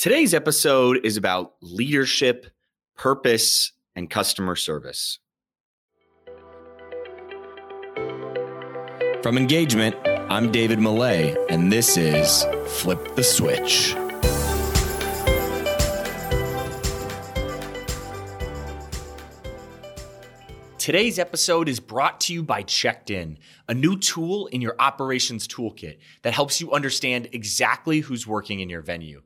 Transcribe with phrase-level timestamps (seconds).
[0.00, 2.46] Today's episode is about leadership,
[2.96, 5.18] purpose, and customer service.
[9.22, 13.94] From Engagement, I'm David Millay, and this is Flip the Switch.
[20.78, 23.36] Today's episode is brought to you by Checked In,
[23.68, 28.70] a new tool in your operations toolkit that helps you understand exactly who's working in
[28.70, 29.20] your venue.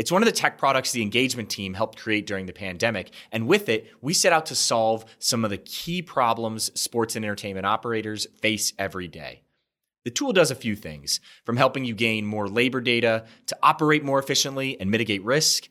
[0.00, 3.12] It's one of the tech products the engagement team helped create during the pandemic.
[3.32, 7.24] And with it, we set out to solve some of the key problems sports and
[7.24, 9.42] entertainment operators face every day.
[10.06, 14.02] The tool does a few things from helping you gain more labor data to operate
[14.02, 15.68] more efficiently and mitigate risk.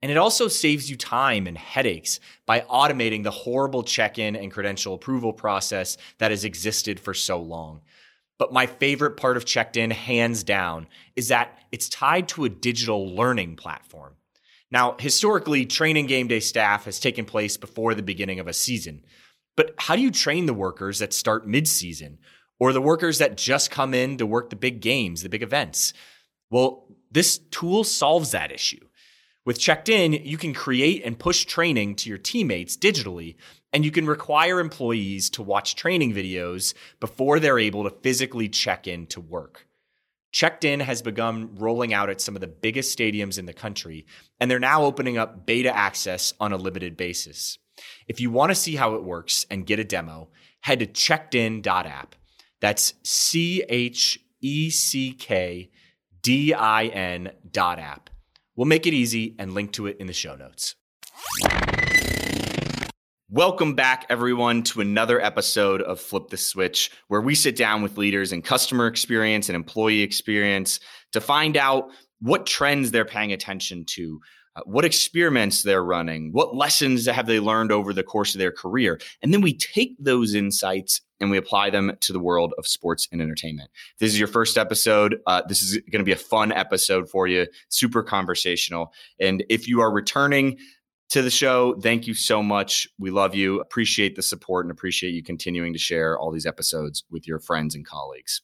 [0.00, 4.52] And it also saves you time and headaches by automating the horrible check in and
[4.52, 7.80] credential approval process that has existed for so long.
[8.42, 12.48] But my favorite part of Checked In, hands down, is that it's tied to a
[12.48, 14.16] digital learning platform.
[14.68, 19.04] Now, historically, training game day staff has taken place before the beginning of a season.
[19.56, 22.18] But how do you train the workers that start mid-season
[22.58, 25.92] or the workers that just come in to work the big games, the big events?
[26.50, 28.88] Well, this tool solves that issue.
[29.44, 33.36] With Checked In, you can create and push training to your teammates digitally
[33.72, 38.86] and you can require employees to watch training videos before they're able to physically check
[38.86, 39.66] in to work.
[40.32, 44.06] Checked In has begun rolling out at some of the biggest stadiums in the country,
[44.40, 47.58] and they're now opening up beta access on a limited basis.
[48.08, 52.14] If you want to see how it works and get a demo, head to checkedin.app.
[52.60, 55.70] That's C H E C K
[56.22, 58.08] D I N dot app.
[58.56, 60.76] We'll make it easy and link to it in the show notes.
[63.34, 67.96] Welcome back, everyone, to another episode of Flip the Switch, where we sit down with
[67.96, 70.80] leaders in customer experience and employee experience
[71.12, 71.88] to find out
[72.20, 74.20] what trends they're paying attention to,
[74.54, 78.52] uh, what experiments they're running, what lessons have they learned over the course of their
[78.52, 79.00] career.
[79.22, 83.08] And then we take those insights and we apply them to the world of sports
[83.12, 83.70] and entertainment.
[83.98, 85.20] This is your first episode.
[85.26, 88.92] Uh, this is going to be a fun episode for you, super conversational.
[89.18, 90.58] And if you are returning,
[91.12, 91.74] to the show.
[91.74, 92.88] Thank you so much.
[92.98, 93.60] We love you.
[93.60, 97.74] Appreciate the support and appreciate you continuing to share all these episodes with your friends
[97.74, 98.40] and colleagues.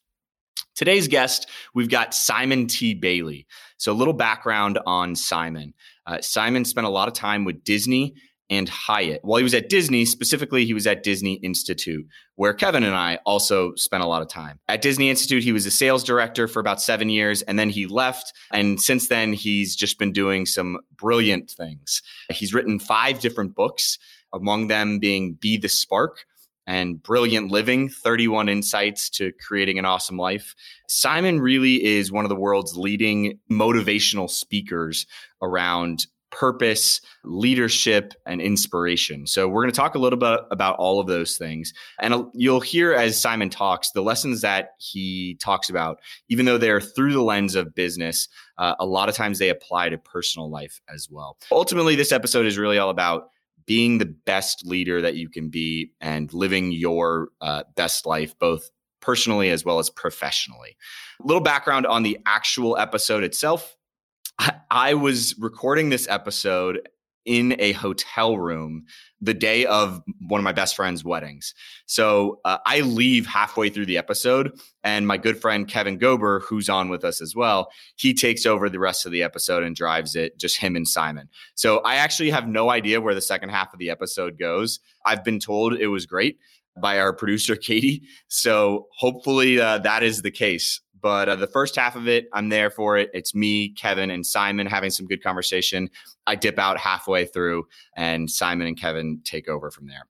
[0.74, 2.92] Today's guest, we've got Simon T.
[2.92, 3.46] Bailey.
[3.78, 5.72] So, a little background on Simon.
[6.06, 8.14] Uh, Simon spent a lot of time with Disney
[8.50, 9.20] and Hyatt.
[9.22, 13.18] While he was at Disney, specifically, he was at Disney Institute, where Kevin and I
[13.26, 14.58] also spent a lot of time.
[14.68, 17.86] At Disney Institute, he was a sales director for about seven years, and then he
[17.86, 18.32] left.
[18.52, 22.02] And since then, he's just been doing some brilliant things.
[22.30, 23.98] He's written five different books,
[24.32, 26.24] among them being Be the Spark.
[26.66, 30.54] And Brilliant Living 31 Insights to Creating an Awesome Life.
[30.86, 35.06] Simon really is one of the world's leading motivational speakers
[35.40, 39.26] around purpose, leadership, and inspiration.
[39.26, 41.72] So, we're going to talk a little bit about all of those things.
[42.00, 46.80] And you'll hear as Simon talks, the lessons that he talks about, even though they're
[46.80, 48.28] through the lens of business,
[48.58, 51.36] uh, a lot of times they apply to personal life as well.
[51.50, 53.30] Ultimately, this episode is really all about
[53.68, 58.70] being the best leader that you can be and living your uh, best life, both
[59.00, 60.76] personally as well as professionally.
[61.22, 63.76] A little background on the actual episode itself.
[64.70, 66.88] I, was recording this episode
[67.24, 68.86] in a hotel room
[69.20, 71.54] the day of one of my best friend's weddings.
[71.86, 76.68] So uh, I leave halfway through the episode, and my good friend Kevin Gober, who's
[76.68, 80.14] on with us as well, he takes over the rest of the episode and drives
[80.16, 81.28] it, just him and Simon.
[81.54, 84.80] So I actually have no idea where the second half of the episode goes.
[85.04, 86.38] I've been told it was great
[86.80, 88.02] by our producer, Katie.
[88.28, 90.80] So hopefully uh, that is the case.
[91.00, 93.10] But uh, the first half of it, I'm there for it.
[93.12, 95.90] It's me, Kevin, and Simon having some good conversation.
[96.26, 97.66] I dip out halfway through,
[97.96, 100.04] and Simon and Kevin take over from there.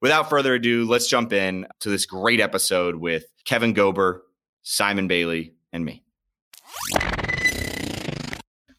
[0.00, 4.20] without further ado, let's jump in to this great episode with Kevin Gober,
[4.62, 6.02] Simon Bailey, and me.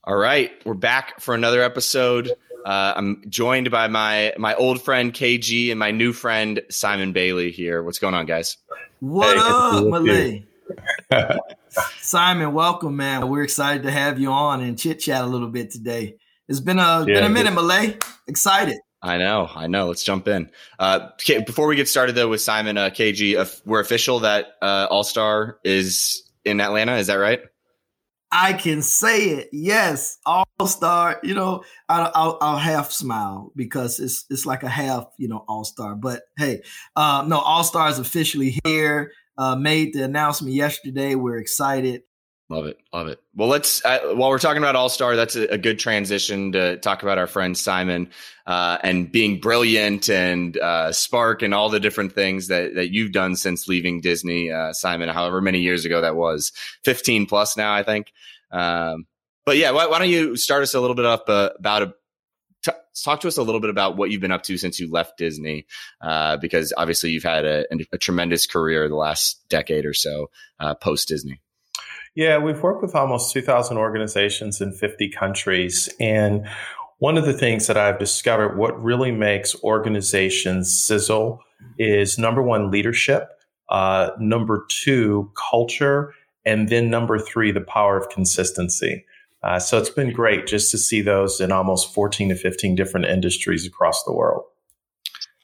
[0.03, 2.31] All right, we're back for another episode.
[2.65, 7.51] Uh, I'm joined by my my old friend KG and my new friend Simon Bailey
[7.51, 7.83] here.
[7.83, 8.57] What's going on, guys?
[8.99, 10.45] What hey, up, Millay?
[11.99, 13.27] Simon, welcome, man.
[13.29, 16.15] We're excited to have you on and chit chat a little bit today.
[16.47, 17.97] It's been a yeah, been a minute, Millay.
[18.27, 18.77] Excited.
[19.01, 19.87] I know, I know.
[19.87, 20.49] Let's jump in.
[20.77, 21.09] Uh,
[21.45, 25.03] before we get started, though, with Simon uh, KG, uh, we're official that uh, All
[25.03, 26.95] Star is in Atlanta.
[26.97, 27.39] Is that right?
[28.31, 29.49] I can say it.
[29.51, 31.19] Yes, All Star.
[31.23, 35.63] You know, I'll, I'll, half smile because it's it's like a half, you know, All
[35.63, 35.95] Star.
[35.95, 36.61] But hey,
[36.95, 41.15] uh, no, All Star is officially here uh, made the announcement yesterday.
[41.15, 42.01] We're excited.
[42.49, 42.79] Love it.
[42.91, 43.21] Love it.
[43.35, 46.77] Well, let's, uh, while we're talking about All Star, that's a, a, good transition to
[46.77, 48.09] talk about our friend Simon
[48.47, 53.11] uh, and being brilliant and uh, Spark and all the different things that, that you've
[53.11, 56.51] done since leaving Disney, uh, Simon, however many years ago that was
[56.85, 58.11] 15 plus now, I think.
[58.51, 59.05] Um,
[59.45, 61.93] but yeah, why, why, don't you start us a little bit up uh, about a,
[62.61, 62.71] T-
[63.05, 65.17] talk to us a little bit about what you've been up to since you left
[65.17, 65.65] Disney,
[66.01, 70.29] uh, because obviously you've had a, a, tremendous career the last decade or so
[70.59, 71.39] uh, post Disney.
[72.19, 75.87] Yeah, we've worked with almost 2,000 organizations in 50 countries.
[76.01, 76.45] And
[76.97, 81.41] one of the things that I've discovered, what really makes organizations sizzle
[81.77, 83.29] is number one, leadership,
[83.69, 86.13] uh, number two, culture,
[86.45, 89.05] and then number three, the power of consistency.
[89.41, 93.05] Uh, so it's been great just to see those in almost 14 to 15 different
[93.05, 94.43] industries across the world.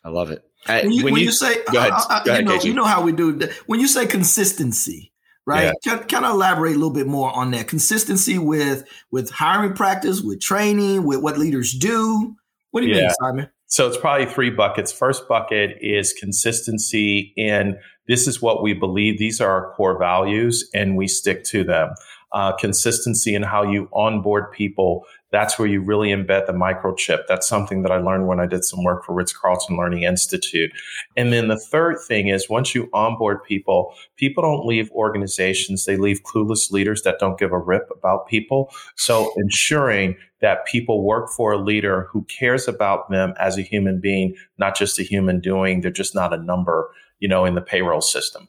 [0.03, 0.43] I love it.
[0.67, 2.83] When you, when when you, you say, go ahead, uh, go ahead, know, you know
[2.83, 5.13] how we do, when you say consistency,
[5.45, 5.73] right?
[5.85, 5.97] Yeah.
[5.97, 10.21] Can, kind of elaborate a little bit more on that consistency with with hiring practice,
[10.21, 12.35] with training, with what leaders do.
[12.71, 13.01] What do you yeah.
[13.01, 13.49] mean, Simon?
[13.67, 14.91] So it's probably three buckets.
[14.91, 17.77] First bucket is consistency in
[18.07, 19.17] this is what we believe.
[19.17, 21.89] These are our core values, and we stick to them.
[22.31, 25.05] Uh, consistency in how you onboard people
[25.35, 27.23] that's where you really embed the microchip.
[27.27, 30.71] That's something that I learned when I did some work for Ritz Carlton Learning Institute.
[31.17, 35.97] And then the third thing is once you onboard people, people don't leave organizations, they
[35.97, 38.71] leave clueless leaders that don't give a rip about people.
[38.95, 43.99] So ensuring that people work for a leader who cares about them as a human
[43.99, 46.89] being, not just a human doing, they're just not a number,
[47.19, 48.47] you know, in the payroll system.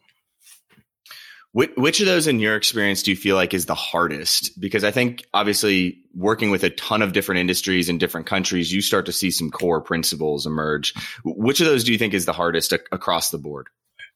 [1.56, 4.60] Which, of those, in your experience, do you feel like is the hardest?
[4.60, 8.82] Because I think obviously working with a ton of different industries in different countries, you
[8.82, 10.92] start to see some core principles emerge.
[11.24, 13.68] Which of those do you think is the hardest a- across the board?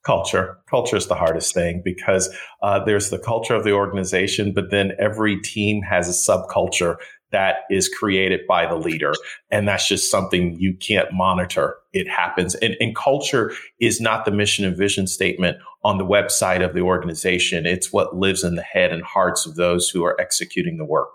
[0.04, 0.58] Culture.
[0.68, 2.28] Culture is the hardest thing because
[2.62, 6.96] uh, there's the culture of the organization, but then every team has a subculture
[7.32, 9.12] that is created by the leader.
[9.50, 11.76] And that's just something you can't monitor.
[11.92, 12.54] It happens.
[12.56, 16.80] And, and, culture is not the mission and vision statement on the website of the
[16.80, 17.66] organization.
[17.66, 21.10] It's what lives in the head and hearts of those who are executing the work.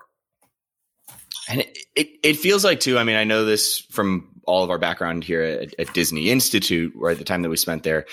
[1.47, 4.69] And it, it, it feels like too, I mean, I know this from all of
[4.69, 8.05] our background here at, at Disney Institute, at the time that we spent there.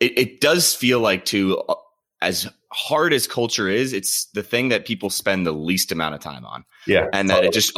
[0.00, 1.74] It, it does feel like too, uh,
[2.20, 6.20] as hard as culture is, it's the thing that people spend the least amount of
[6.20, 6.62] time on.
[6.86, 7.06] Yeah.
[7.14, 7.76] And that it just,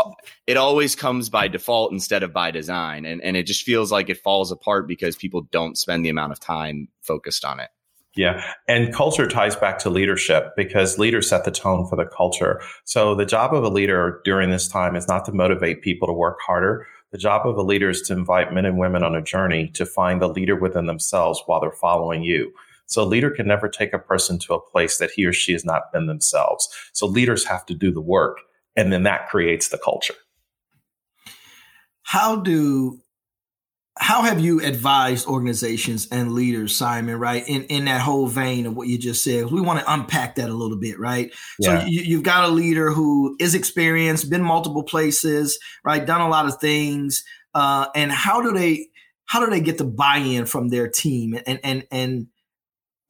[0.48, 3.06] it always comes by default instead of by design.
[3.06, 6.32] And, and it just feels like it falls apart because people don't spend the amount
[6.32, 7.70] of time focused on it.
[8.16, 8.42] Yeah.
[8.66, 12.60] And culture ties back to leadership because leaders set the tone for the culture.
[12.84, 16.12] So the job of a leader during this time is not to motivate people to
[16.12, 16.84] work harder.
[17.12, 19.86] The job of a leader is to invite men and women on a journey to
[19.86, 22.52] find the leader within themselves while they're following you.
[22.88, 25.52] So a leader can never take a person to a place that he or she
[25.52, 26.68] has not been themselves.
[26.92, 28.38] So leaders have to do the work
[28.76, 30.14] and then that creates the culture.
[32.02, 33.00] How do
[34.00, 37.46] how have you advised organizations and leaders, Simon, right?
[37.46, 39.50] In in that whole vein of what you just said.
[39.50, 41.32] We want to unpack that a little bit, right?
[41.58, 41.80] Yeah.
[41.80, 46.06] So you, have got a leader who is experienced, been multiple places, right?
[46.06, 47.24] Done a lot of things.
[47.54, 48.86] Uh, and how do they
[49.26, 52.28] how do they get the buy-in from their team and and and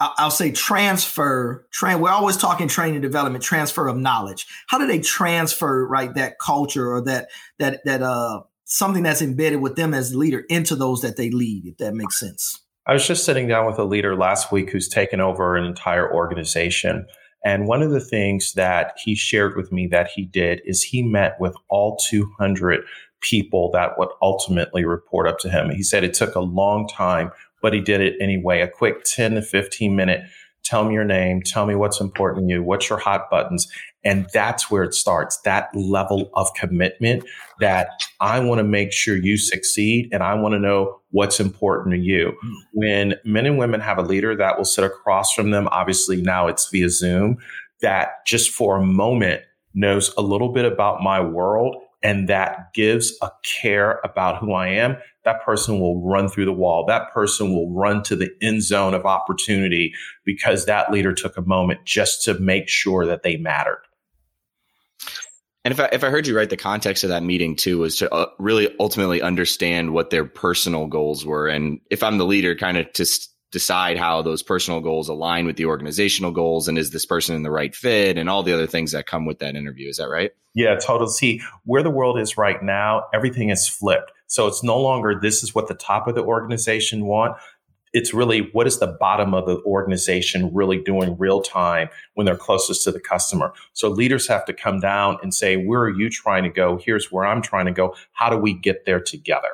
[0.01, 1.67] I'll say transfer.
[1.73, 2.01] Train.
[2.01, 4.47] We're always talking training development, transfer of knowledge.
[4.69, 9.61] How do they transfer right that culture or that that that uh something that's embedded
[9.61, 11.67] with them as leader into those that they lead?
[11.67, 12.61] If that makes sense.
[12.87, 16.13] I was just sitting down with a leader last week who's taken over an entire
[16.13, 17.07] organization.
[17.45, 21.03] And one of the things that he shared with me that he did is he
[21.03, 22.81] met with all 200
[23.21, 25.71] people that would ultimately report up to him.
[25.71, 27.31] He said it took a long time
[27.63, 28.61] but he did it anyway.
[28.61, 30.23] A quick 10 to 15 minute,
[30.65, 33.69] tell me your name, tell me what's important to you, what's your hot buttons.
[34.05, 35.39] And that's where it starts.
[35.41, 37.25] That level of commitment
[37.61, 37.89] that
[38.21, 41.99] I want to make sure you succeed and I want to know what's important to
[41.99, 42.33] you.
[42.41, 42.55] Hmm.
[42.73, 46.47] When men and women have a leader that will sit across from them, obviously now
[46.47, 47.39] it's via Zoom,
[47.81, 49.43] that just for a moment
[49.75, 54.69] knows a little bit about my world and that gives a care about who I
[54.69, 54.97] am,
[55.29, 56.87] that person will run through the wall.
[56.87, 59.93] That person will run to the end zone of opportunity
[60.25, 63.83] because that leader took a moment just to make sure that they mattered.
[65.67, 67.97] And if I, if I heard you right, the context of that meeting too was
[67.97, 71.47] to uh, really ultimately understand what their personal goals were.
[71.47, 73.07] And if I'm the leader, kind of to
[73.51, 77.43] decide how those personal goals align with the organizational goals and is this person in
[77.43, 79.91] the right fit and all the other things that come with that interview.
[79.91, 80.31] Is that right?
[80.55, 81.11] Yeah, totally.
[81.11, 84.13] See, where the world is right now, everything is flipped.
[84.29, 87.37] So it's no longer this is what the top of the organization want.
[87.93, 92.37] it's really what is the bottom of the organization really doing real time when they're
[92.37, 93.53] closest to the customer.
[93.73, 96.79] So leaders have to come down and say, where are you trying to go?
[96.79, 97.95] Here's where I'm trying to go.
[98.13, 99.51] How do we get there together?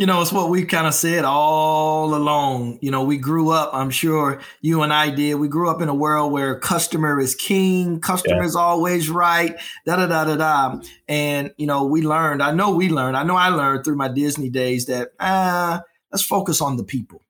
[0.00, 2.78] You know, it's what we kind of said all along.
[2.80, 5.34] You know, we grew up, I'm sure you and I did.
[5.34, 8.46] We grew up in a world where customer is king, customer yeah.
[8.46, 9.54] is always right,
[9.84, 10.80] da da da da da.
[11.06, 14.08] And, you know, we learned, I know we learned, I know I learned through my
[14.08, 17.20] Disney days that, ah, let's focus on the people.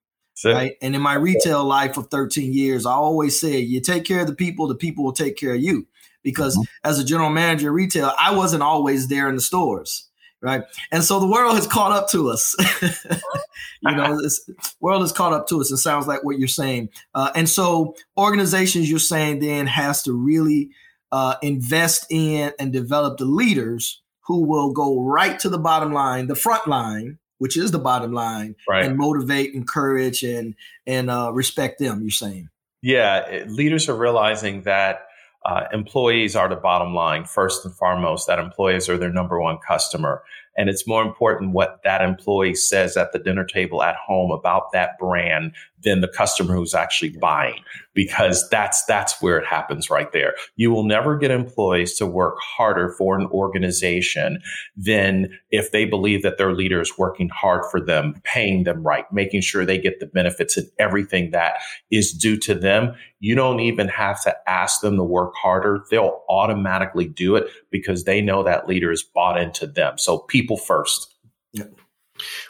[0.45, 0.77] Right.
[0.81, 4.29] And in my retail life of 13 years, I always say, you take care of
[4.29, 5.89] the people, the people will take care of you.
[6.23, 6.89] Because mm-hmm.
[6.89, 10.10] as a general manager of retail, I wasn't always there in the stores
[10.43, 10.63] right?
[10.91, 12.55] And so the world has caught up to us.
[13.83, 14.49] you know, this
[14.81, 15.71] world has caught up to us.
[15.71, 16.91] It sounds like what you're saying.
[17.15, 20.71] Uh, and so organizations, you're saying, then has to really
[21.13, 26.29] uh, invest in and develop the leaders who will go right to the bottom line,
[26.29, 28.85] the front line, which is the bottom line, right.
[28.85, 30.55] and motivate, encourage, and
[30.87, 32.01] and uh, respect them.
[32.03, 32.49] You're saying.
[32.83, 35.07] Yeah, leaders are realizing that
[35.45, 38.27] uh, employees are the bottom line first and foremost.
[38.27, 40.23] That employees are their number one customer.
[40.57, 44.73] And it's more important what that employee says at the dinner table at home about
[44.73, 47.63] that brand than the customer who's actually buying
[47.95, 50.35] because that's that's where it happens right there.
[50.57, 54.41] You will never get employees to work harder for an organization
[54.77, 59.11] than if they believe that their leader is working hard for them, paying them right,
[59.13, 61.55] making sure they get the benefits and everything that
[61.91, 62.95] is due to them.
[63.19, 65.85] You don't even have to ask them to work harder.
[65.91, 69.99] They'll automatically do it because they know that leader is bought into them.
[69.99, 71.15] So people first.
[71.53, 71.65] Yeah.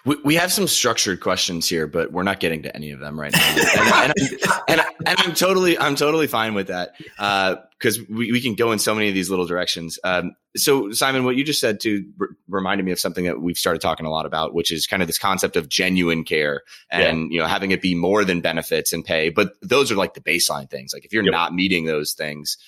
[0.04, 3.18] We, we have some structured questions here, but we're not getting to any of them
[3.18, 3.56] right now.
[4.02, 8.40] And, and, and, and I'm totally, I'm totally fine with that because uh, we, we
[8.40, 9.98] can go in so many of these little directions.
[10.04, 13.56] Um, so, Simon, what you just said to r- reminded me of something that we've
[13.56, 17.30] started talking a lot about, which is kind of this concept of genuine care and
[17.30, 17.36] yeah.
[17.36, 19.30] you know having it be more than benefits and pay.
[19.30, 20.92] But those are like the baseline things.
[20.92, 21.32] Like if you're yep.
[21.32, 22.58] not meeting those things,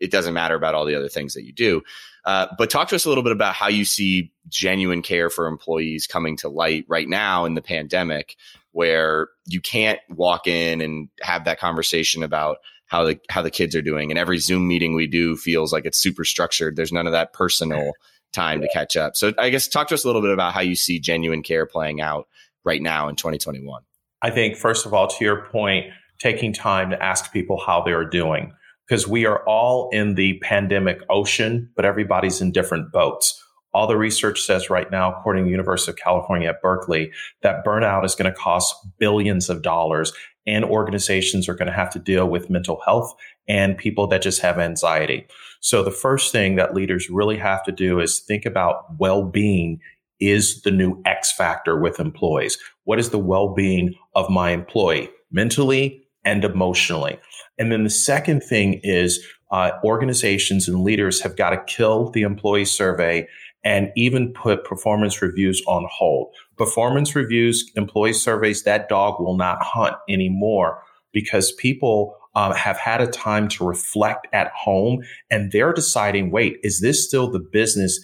[0.00, 1.82] it doesn't matter about all the other things that you do.
[2.28, 5.46] Uh, but talk to us a little bit about how you see genuine care for
[5.46, 8.36] employees coming to light right now in the pandemic,
[8.72, 13.74] where you can't walk in and have that conversation about how the how the kids
[13.74, 14.10] are doing.
[14.10, 16.76] And every Zoom meeting we do feels like it's super structured.
[16.76, 17.92] There's none of that personal
[18.34, 19.16] time to catch up.
[19.16, 21.64] So I guess talk to us a little bit about how you see genuine care
[21.64, 22.28] playing out
[22.62, 23.82] right now in 2021.
[24.20, 25.86] I think first of all, to your point,
[26.18, 28.52] taking time to ask people how they are doing
[28.88, 33.42] because we are all in the pandemic ocean, but everybody's in different boats.
[33.74, 37.64] All the research says right now, according to the University of California at Berkeley, that
[37.64, 40.12] burnout is going to cost billions of dollars
[40.46, 43.14] and organizations are going to have to deal with mental health
[43.46, 45.26] and people that just have anxiety.
[45.60, 49.80] So the first thing that leaders really have to do is think about well-being
[50.18, 52.56] is the new X factor with employees.
[52.84, 57.18] What is the well-being of my employee mentally and emotionally?
[57.58, 62.22] And then the second thing is uh, organizations and leaders have got to kill the
[62.22, 63.26] employee survey
[63.64, 66.34] and even put performance reviews on hold.
[66.56, 73.00] Performance reviews, employee surveys, that dog will not hunt anymore because people um, have had
[73.00, 77.98] a time to reflect at home and they're deciding, wait, is this still the business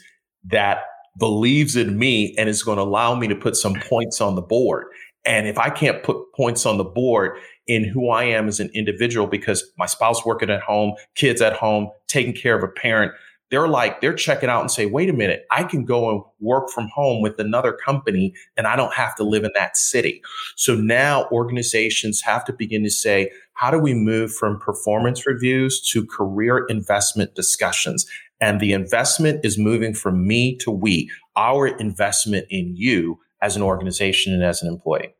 [0.45, 0.79] that
[1.19, 4.43] believes in me and is going to allow me to put some points on the
[4.43, 4.87] board?
[5.25, 8.71] And if I can't put points on the board, in who I am as an
[8.75, 13.13] individual because my spouse working at home, kids at home, taking care of a parent.
[13.51, 16.71] They're like, they're checking out and say, wait a minute, I can go and work
[16.71, 20.23] from home with another company and I don't have to live in that city.
[20.57, 25.81] So now organizations have to begin to say, how do we move from performance reviews
[25.91, 28.07] to career investment discussions?
[28.41, 33.63] And the investment is moving from me to we, our investment in you as an
[33.63, 35.15] organization and as an employee.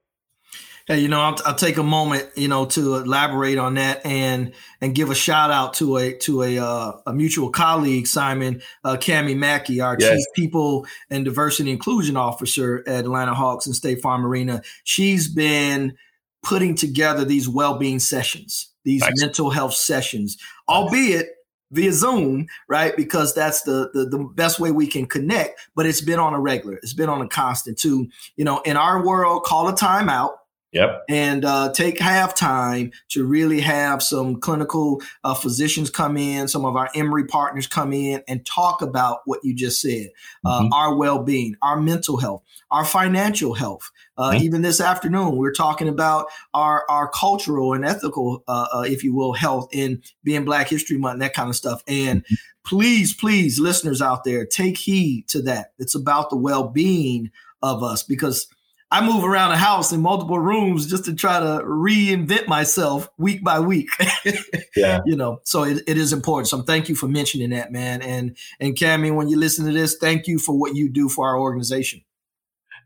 [0.87, 4.53] Hey, you know, I'll, I'll, take a moment, you know, to elaborate on that and
[4.83, 8.97] and give a shout out to a to a uh, a mutual colleague, Simon uh,
[8.97, 10.11] Cami Mackey, our yes.
[10.11, 14.61] chief people and diversity inclusion officer at Atlanta Hawks and State Farm Arena.
[14.85, 15.97] She's been
[16.43, 20.37] putting together these well being sessions, these mental health sessions,
[20.69, 21.31] albeit
[21.71, 22.95] via Zoom, right?
[22.95, 25.67] Because that's the, the, the best way we can connect.
[25.75, 28.09] But it's been on a regular, it's been on a constant too.
[28.37, 30.33] You know, in our world, call a timeout
[30.75, 31.05] Yep.
[31.09, 36.65] And uh, take half time to really have some clinical uh, physicians come in, some
[36.65, 40.09] of our Emory partners come in and talk about what you just said
[40.45, 40.73] uh, mm-hmm.
[40.73, 43.93] our well being, our mental health, our financial health.
[44.19, 44.43] Uh, mm-hmm.
[44.43, 49.15] Even this afternoon, we're talking about our, our cultural and ethical, uh, uh, if you
[49.15, 51.85] will, health in being Black History Month and that kind of stuff.
[51.87, 52.35] And mm-hmm.
[52.67, 55.73] please, please, listeners out there, take heed to that.
[55.79, 57.31] It's about the well being
[57.63, 58.49] of us because
[58.91, 63.43] I move around the house in multiple rooms just to try to reinvent myself week
[63.43, 63.89] by week.
[64.77, 65.01] yeah.
[65.05, 66.49] You know, so it, it is important.
[66.49, 68.03] So thank you for mentioning that, man.
[68.03, 71.29] And and Cami, when you listen to this, thank you for what you do for
[71.29, 72.03] our organization.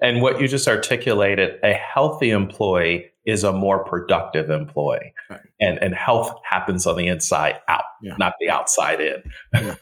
[0.00, 5.12] And what you just articulated, a healthy employee is a more productive employee.
[5.28, 5.40] Right.
[5.60, 8.16] And and health happens on the inside out, yeah.
[8.18, 9.22] not the outside in.
[9.52, 9.74] Yeah.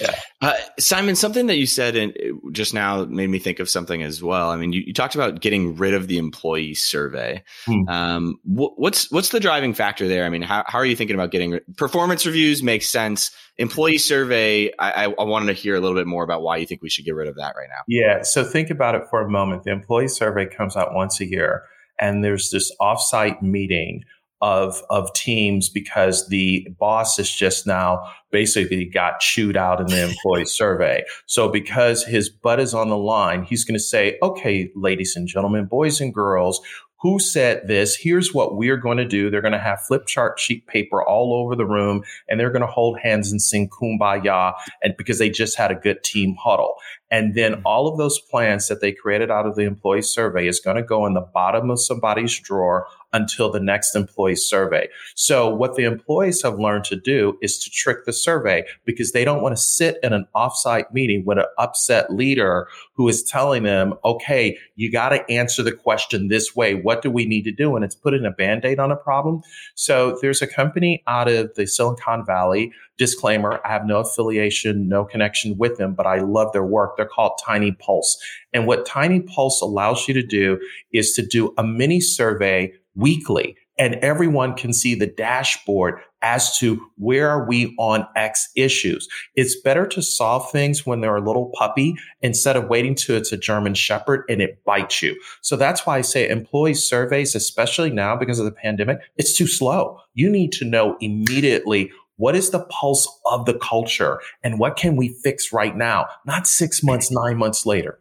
[0.00, 0.14] Yeah.
[0.40, 2.12] Uh, Simon, something that you said in,
[2.52, 4.50] just now made me think of something as well.
[4.50, 7.42] I mean, you, you talked about getting rid of the employee survey.
[7.64, 7.88] Hmm.
[7.88, 10.24] Um, wh- what's what's the driving factor there?
[10.24, 12.62] I mean, how, how are you thinking about getting performance reviews?
[12.62, 13.30] Makes sense.
[13.56, 14.70] Employee survey.
[14.78, 16.90] I, I, I wanted to hear a little bit more about why you think we
[16.90, 17.82] should get rid of that right now.
[17.88, 18.22] Yeah.
[18.22, 19.64] So think about it for a moment.
[19.64, 21.64] The employee survey comes out once a year,
[21.98, 24.04] and there's this offsite meeting
[24.40, 30.08] of of teams because the boss has just now basically got chewed out in the
[30.08, 31.02] employee survey.
[31.26, 35.26] So because his butt is on the line, he's going to say, "Okay, ladies and
[35.26, 36.60] gentlemen, boys and girls,
[37.00, 37.94] who said this?
[37.94, 39.30] Here's what we're going to do.
[39.30, 42.62] They're going to have flip chart sheet paper all over the room and they're going
[42.62, 46.74] to hold hands and sing kumbaya and because they just had a good team huddle.
[47.10, 47.62] And then mm-hmm.
[47.64, 50.82] all of those plans that they created out of the employee survey is going to
[50.82, 54.88] go in the bottom of somebody's drawer until the next employee survey.
[55.14, 59.24] So what the employees have learned to do is to trick the survey because they
[59.24, 63.62] don't want to sit in an offsite meeting with an upset leader who is telling
[63.62, 66.74] them, okay, you got to answer the question this way.
[66.74, 67.76] What do we need to do?
[67.76, 69.42] And it's putting a band-aid on a problem.
[69.74, 75.04] So there's a company out of the Silicon Valley disclaimer, I have no affiliation, no
[75.04, 76.96] connection with them, but I love their work.
[76.96, 78.18] They're called Tiny Pulse.
[78.52, 80.60] And what Tiny Pulse allows you to do
[80.92, 86.84] is to do a mini survey weekly and everyone can see the dashboard as to
[86.96, 89.08] where are we on X issues.
[89.36, 93.30] It's better to solve things when they're a little puppy instead of waiting till it's
[93.30, 95.18] a German shepherd and it bites you.
[95.42, 99.46] So that's why I say employee surveys, especially now because of the pandemic, it's too
[99.46, 100.00] slow.
[100.14, 104.96] You need to know immediately what is the pulse of the culture and what can
[104.96, 108.00] we fix right now, not six months, nine months later.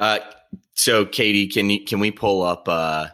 [0.00, 0.18] Uh,
[0.74, 3.06] so Katie, can you, can we pull up, uh,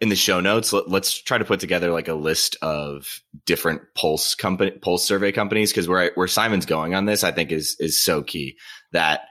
[0.00, 3.82] in the show notes, let, us try to put together like a list of different
[3.94, 5.72] pulse company, pulse survey companies.
[5.72, 8.56] Cause where, I, where Simon's going on this, I think is, is so key
[8.92, 9.22] that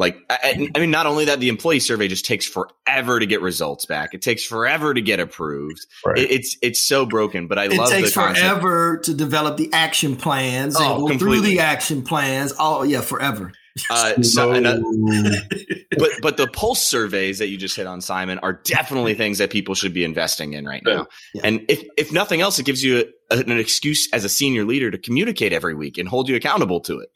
[0.00, 3.42] like, I, I, mean, not only that, the employee survey just takes forever to get
[3.42, 4.14] results back.
[4.14, 5.78] It takes forever to get approved.
[6.06, 6.16] Right.
[6.16, 7.48] It, it's it's so broken.
[7.48, 7.92] But I it love.
[7.92, 11.18] It takes forever to develop the action plans oh, and go completely.
[11.18, 12.54] through the action plans.
[12.58, 13.52] Oh yeah, forever.
[13.88, 14.78] Uh, so, uh,
[15.98, 19.50] but but the pulse surveys that you just hit on, Simon, are definitely things that
[19.50, 21.06] people should be investing in right now.
[21.34, 21.42] Yeah.
[21.44, 24.90] And if if nothing else, it gives you a, an excuse as a senior leader
[24.90, 27.10] to communicate every week and hold you accountable to it.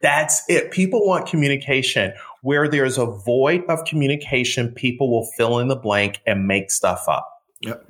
[0.00, 0.70] That's it.
[0.70, 2.12] People want communication.
[2.42, 7.04] Where there's a void of communication, people will fill in the blank and make stuff
[7.08, 7.28] up.
[7.60, 7.84] Yep.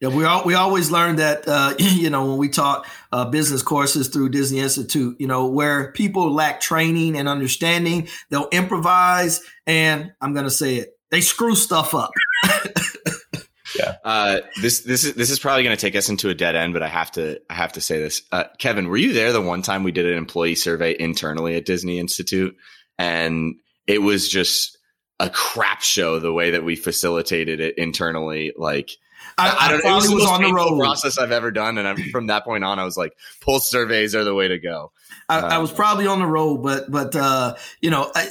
[0.00, 3.62] Yeah, we all, we always learn that uh, you know when we taught uh, business
[3.62, 10.12] courses through Disney Institute, you know where people lack training and understanding, they'll improvise, and
[10.20, 12.10] I'm going to say it, they screw stuff up.
[13.78, 13.96] yeah.
[14.04, 16.72] Uh, this this is this is probably going to take us into a dead end,
[16.72, 18.22] but I have to I have to say this.
[18.32, 21.66] Uh, Kevin, were you there the one time we did an employee survey internally at
[21.66, 22.56] Disney Institute,
[22.98, 23.54] and
[23.86, 24.78] it was just
[25.20, 28.90] a crap show the way that we facilitated it internally, like
[29.38, 29.84] I, I, don't.
[29.84, 29.90] know.
[29.90, 32.44] It was the most on the road process I've ever done, and I'm, from that
[32.44, 34.92] point on, I was like, pulse surveys are the way to go.
[35.28, 38.28] I, I was probably on the road, but but uh, you know, I,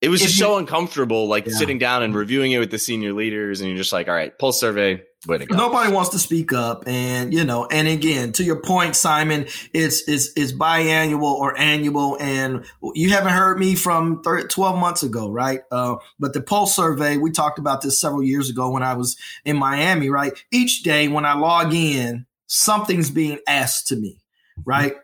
[0.00, 1.54] it was just you, so uncomfortable, like yeah.
[1.54, 4.36] sitting down and reviewing it with the senior leaders, and you're just like, all right,
[4.38, 5.02] pulse survey,
[5.50, 10.08] Nobody wants to speak up, and you know, and again, to your point, Simon, it's
[10.08, 15.30] it's it's biannual or annual, and you haven't heard me from 30, 12 months ago,
[15.30, 15.60] right?
[15.70, 19.16] Uh, but the Pulse survey, we talked about this several years ago when I was
[19.44, 20.32] in Miami, right?
[20.50, 24.18] Each day when I log in, something's being asked to me,
[24.64, 24.96] right?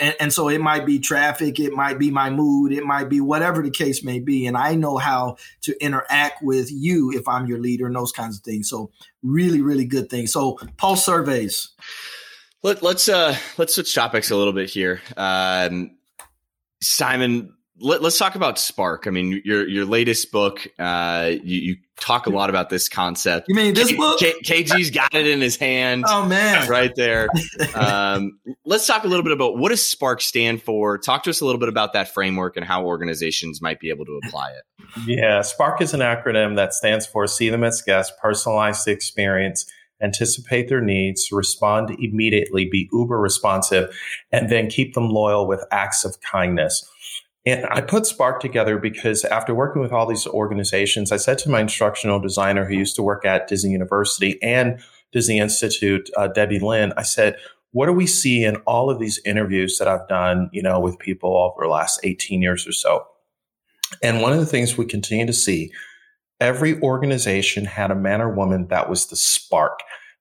[0.00, 3.20] And, and, so it might be traffic, it might be my mood, it might be
[3.20, 4.46] whatever the case may be.
[4.46, 8.38] And I know how to interact with you if I'm your leader and those kinds
[8.38, 8.68] of things.
[8.68, 8.90] So
[9.22, 10.26] really, really good thing.
[10.26, 11.70] So pulse surveys.
[12.62, 15.02] Let, us let's, uh let's switch topics a little bit here.
[15.16, 15.96] Um,
[16.80, 19.06] Simon, let, us talk about Spark.
[19.06, 23.46] I mean, your your latest book, uh, you, you, talk a lot about this concept.
[23.48, 24.18] You mean this K- book?
[24.18, 26.04] K- KG's got it in his hand.
[26.06, 27.28] Oh man, right there.
[27.74, 30.96] Um, let's talk a little bit about what does Spark stand for.
[30.96, 34.04] Talk to us a little bit about that framework and how organizations might be able
[34.04, 34.62] to apply it.
[35.06, 39.66] Yeah, Spark is an acronym that stands for See Them as Guests, Personalize the Experience
[40.02, 43.94] anticipate their needs, respond immediately, be uber responsive,
[44.30, 46.88] and then keep them loyal with acts of kindness.
[47.46, 51.50] And I put Spark together because after working with all these organizations, I said to
[51.50, 54.80] my instructional designer who used to work at Disney University and
[55.12, 57.36] Disney Institute, uh, Debbie Lynn, I said,
[57.72, 60.98] what do we see in all of these interviews that I've done, you know, with
[60.98, 63.06] people over the last 18 years or so?
[64.02, 65.72] And one of the things we continue to see,
[66.40, 69.80] every organization had a man or woman that was the spark.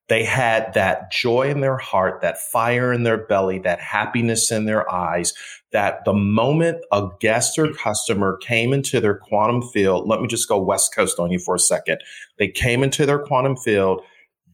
[0.10, 4.66] They had that joy in their heart, that fire in their belly, that happiness in
[4.66, 5.34] their eyes,
[5.74, 10.48] that the moment a guest or customer came into their quantum field, let me just
[10.48, 12.00] go West Coast on you for a second.
[12.40, 14.02] They came into their quantum field,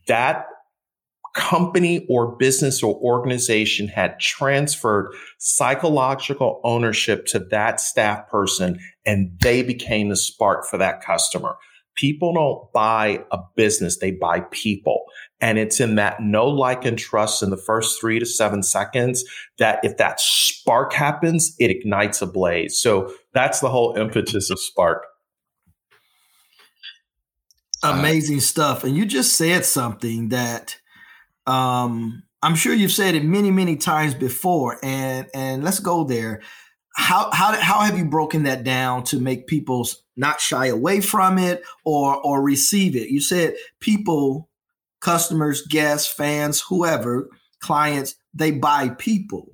[0.08, 0.48] that
[1.36, 9.62] company or business or organization had transferred psychological ownership to that staff person and they
[9.62, 11.56] became the spark for that customer.
[11.96, 15.04] People don't buy a business, they buy people.
[15.42, 19.24] And it's in that no like, and trust in the first three to seven seconds
[19.58, 22.80] that if that spark happens, it ignites a blaze.
[22.80, 25.06] So that's the whole impetus of Spark.
[27.82, 28.84] Amazing stuff.
[28.84, 30.78] And you just said something that
[31.48, 34.78] um, I'm sure you've said it many, many times before.
[34.84, 36.42] And and let's go there.
[36.96, 41.38] How how how have you broken that down to make people not shy away from
[41.38, 43.10] it or or receive it?
[43.10, 44.49] You said people
[45.02, 47.30] customers, guests, fans, whoever,
[47.62, 49.54] clients, they buy people.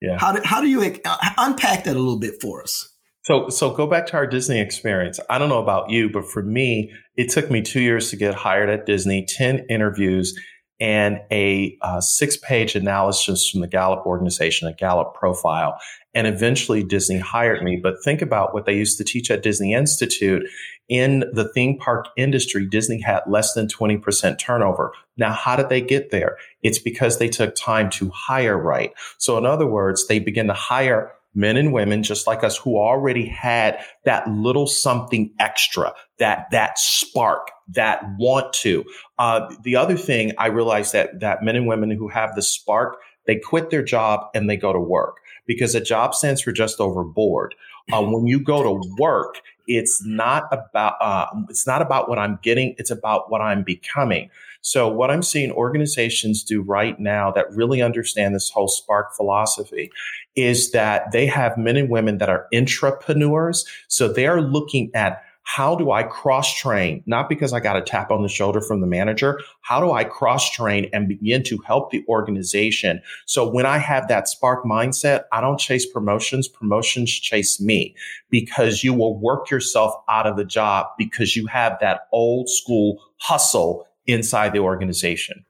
[0.00, 0.18] Yeah.
[0.18, 2.88] How do, how do you uh, unpack that a little bit for us?
[3.22, 5.20] So, so go back to our Disney experience.
[5.28, 8.34] I don't know about you, but for me, it took me two years to get
[8.34, 10.34] hired at Disney, 10 interviews
[10.80, 15.78] and a uh, six page analysis from the Gallup organization, a Gallup profile.
[16.14, 17.78] And eventually Disney hired me.
[17.80, 20.42] But think about what they used to teach at Disney Institute.
[20.90, 24.92] In the theme park industry, Disney had less than 20% turnover.
[25.16, 26.36] Now, how did they get there?
[26.64, 28.92] It's because they took time to hire right.
[29.16, 32.76] So in other words, they began to hire men and women just like us who
[32.76, 38.84] already had that little something extra, that, that spark, that want to.
[39.16, 42.96] Uh, the other thing I realized that, that men and women who have the spark,
[43.28, 46.80] they quit their job and they go to work because a job stands for just
[46.80, 47.54] overboard.
[47.92, 52.40] Uh, when you go to work, it's not about uh, it's not about what I'm
[52.42, 54.30] getting; it's about what I'm becoming.
[54.62, 59.90] So, what I'm seeing organizations do right now that really understand this whole spark philosophy
[60.34, 63.64] is that they have men and women that are intrapreneurs.
[63.88, 67.02] So, they are looking at how do I cross train?
[67.06, 69.40] Not because I got a tap on the shoulder from the manager.
[69.62, 73.00] How do I cross train and begin to help the organization?
[73.26, 76.46] So when I have that spark mindset, I don't chase promotions.
[76.46, 77.96] Promotions chase me
[78.30, 83.02] because you will work yourself out of the job because you have that old school
[83.16, 85.44] hustle inside the organization.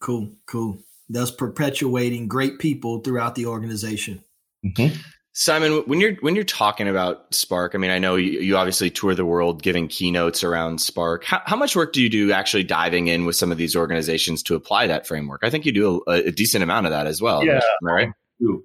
[0.00, 0.78] Cool, cool.
[1.08, 4.22] Thus perpetuating great people throughout the organization.
[4.64, 4.98] Mm-hmm.
[5.40, 8.90] Simon, when you're when you're talking about Spark, I mean, I know you, you obviously
[8.90, 11.22] tour the world giving keynotes around Spark.
[11.22, 14.42] How, how, much work do you do actually diving in with some of these organizations
[14.42, 15.44] to apply that framework?
[15.44, 17.44] I think you do a, a decent amount of that as well.
[17.44, 18.08] Yeah, right.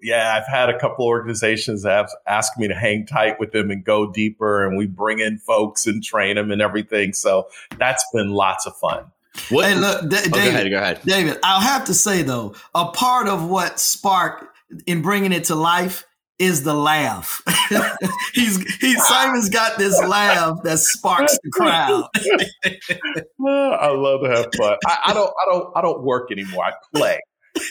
[0.02, 3.70] Yeah, I've had a couple organizations that have asked me to hang tight with them
[3.70, 7.14] and go deeper, and we bring in folks and train them and everything.
[7.14, 9.06] So that's been lots of fun.
[9.52, 9.66] What?
[9.66, 11.02] Hey, look, D- oh, David, go ahead, go ahead.
[11.06, 14.50] David, I'll have to say though, a part of what Spark
[14.88, 16.08] in bringing it to life
[16.40, 17.42] is the laugh.
[18.34, 22.08] He's he Simon's got this laugh that sparks the crowd.
[23.46, 24.78] I love to have fun.
[24.86, 26.66] I, I, don't I don't I don't work anymore.
[26.66, 27.20] I play.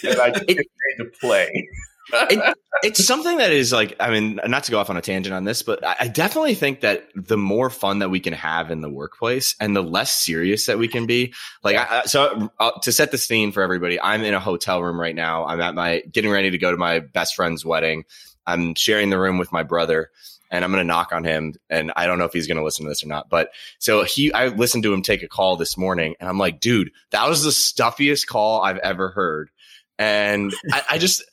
[0.05, 0.65] And I get paid
[0.99, 1.69] to play.
[2.13, 5.35] it, it's something that is like, I mean, not to go off on a tangent
[5.35, 8.81] on this, but I definitely think that the more fun that we can have in
[8.81, 12.93] the workplace and the less serious that we can be, like, I, so uh, to
[12.93, 15.47] set the scene for everybody, I'm in a hotel room right now.
[15.47, 18.05] I'm at my getting ready to go to my best friend's wedding.
[18.47, 20.11] I'm sharing the room with my brother
[20.51, 21.55] and I'm going to knock on him.
[21.71, 23.31] And I don't know if he's going to listen to this or not.
[23.31, 26.61] But so he, I listened to him take a call this morning and I'm like,
[26.61, 29.51] dude, that was the stuffiest call I've ever heard.
[29.99, 31.25] And I, I just,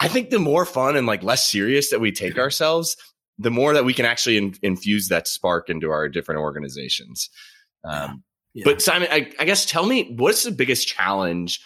[0.00, 2.96] I think the more fun and like less serious that we take ourselves,
[3.38, 7.30] the more that we can actually in, infuse that spark into our different organizations.
[7.84, 8.24] Um,
[8.54, 8.64] yeah.
[8.64, 11.60] But Simon, I, I guess tell me what's the biggest challenge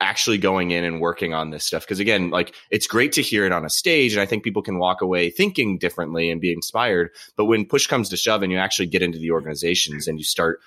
[0.00, 1.84] actually going in and working on this stuff.
[1.84, 4.62] Because again like it's great to hear it on a stage and i think people
[4.62, 8.52] can walk away thinking differently and be inspired but when push comes to shove and
[8.52, 10.60] you actually get into the organizations and you start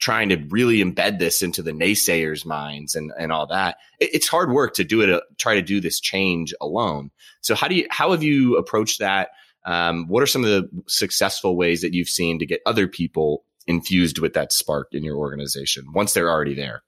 [0.00, 4.28] trying to really embed this into the naysayers minds and and all that it, it's
[4.28, 7.10] hard work to do it uh, try to do this change alone.
[7.40, 9.30] So how do you how have you approached that?
[9.64, 13.44] Um, what are some of the successful ways that you've seen to get other people
[13.66, 16.82] infused with that spark in your organization once they're already there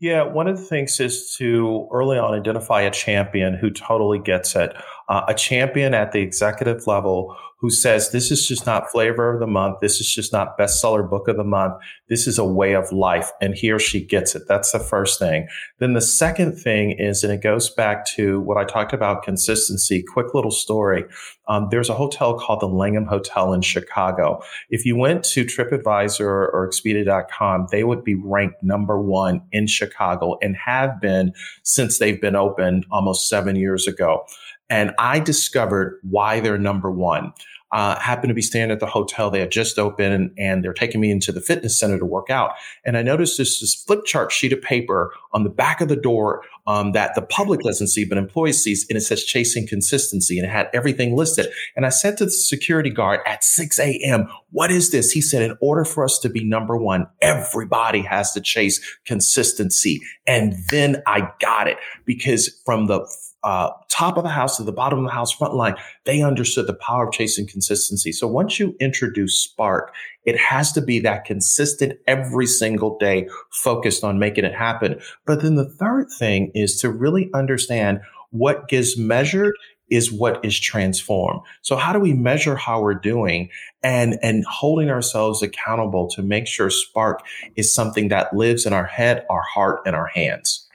[0.00, 4.54] yeah, one of the things is to early on identify a champion who totally gets
[4.54, 4.74] it.
[5.08, 9.40] Uh, a champion at the executive level who says this is just not flavor of
[9.40, 9.80] the month.
[9.80, 11.74] This is just not bestseller book of the month.
[12.08, 13.32] This is a way of life.
[13.40, 14.44] And he or she gets it.
[14.46, 15.48] That's the first thing.
[15.80, 20.04] Then the second thing is, and it goes back to what I talked about consistency.
[20.04, 21.04] Quick little story.
[21.48, 24.40] Um, there's a hotel called the Langham Hotel in Chicago.
[24.70, 30.38] If you went to TripAdvisor or Expedia.com, they would be ranked number one in Chicago
[30.40, 31.32] and have been
[31.64, 34.24] since they've been open almost seven years ago.
[34.70, 37.32] And I discovered why they're number one.
[37.70, 39.30] Uh, happened to be staying at the hotel.
[39.30, 42.52] They had just opened and they're taking me into the fitness center to work out.
[42.82, 45.96] And I noticed this, this flip chart sheet of paper on the back of the
[45.96, 48.86] door um, that the public doesn't see, but employees sees.
[48.88, 51.48] And it says chasing consistency and it had everything listed.
[51.76, 55.12] And I said to the security guard at 6 a.m., what is this?
[55.12, 60.00] He said, in order for us to be number one, everybody has to chase consistency.
[60.26, 61.76] And then I got it
[62.06, 63.06] because from the
[63.44, 66.66] uh, top of the house to the bottom of the house front line, they understood
[66.66, 68.12] the power of chasing consistency.
[68.12, 74.04] So once you introduce Spark, it has to be that consistent every single day, focused
[74.04, 75.00] on making it happen.
[75.24, 79.54] But then the third thing is to really understand what gets measured
[79.90, 81.40] is what is transformed.
[81.62, 83.48] So how do we measure how we're doing
[83.82, 87.22] and, and holding ourselves accountable to make sure Spark
[87.56, 90.67] is something that lives in our head, our heart, and our hands?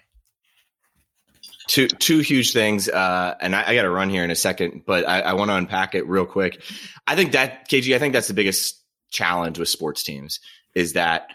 [1.67, 4.83] Two two huge things, uh, and I, I got to run here in a second,
[4.85, 6.61] but I, I want to unpack it real quick.
[7.07, 10.39] I think that KG, I think that's the biggest challenge with sports teams
[10.75, 11.27] is that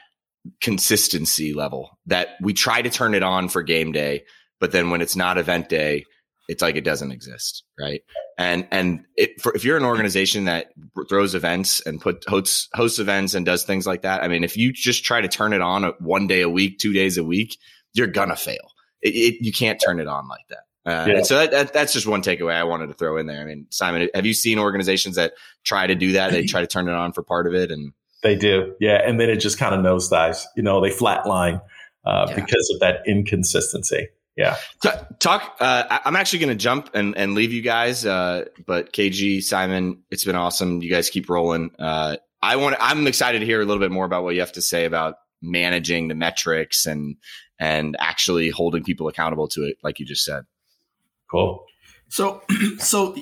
[0.60, 4.24] consistency level that we try to turn it on for game day,
[4.60, 6.04] but then when it's not event day,
[6.48, 8.02] it's like it doesn't exist, right?
[8.38, 10.72] And and it, for, if you're an organization that
[11.08, 14.56] throws events and put hosts hosts events and does things like that, I mean, if
[14.56, 17.58] you just try to turn it on one day a week, two days a week,
[17.92, 20.64] you're gonna fail it, it, you can't turn it on like that.
[20.86, 21.22] Uh, yeah.
[21.22, 23.42] So that, that, that's just one takeaway I wanted to throw in there.
[23.42, 25.34] I mean, Simon, have you seen organizations that
[25.64, 26.32] try to do that?
[26.32, 29.00] They try to turn it on for part of it, and they do, yeah.
[29.04, 30.44] And then it just kind of nosedives.
[30.56, 31.60] You know, they flatline
[32.04, 32.34] uh, yeah.
[32.34, 34.08] because of that inconsistency.
[34.36, 34.56] Yeah.
[35.18, 35.56] Talk.
[35.60, 38.06] Uh, I'm actually going to jump and, and leave you guys.
[38.06, 40.80] Uh, but KG, Simon, it's been awesome.
[40.80, 41.72] You guys keep rolling.
[41.76, 42.76] Uh, I want.
[42.78, 45.16] I'm excited to hear a little bit more about what you have to say about
[45.40, 47.16] managing the metrics and
[47.58, 50.44] and actually holding people accountable to it, like you just said.
[51.30, 51.64] Cool.
[52.08, 52.42] So,
[52.78, 53.16] so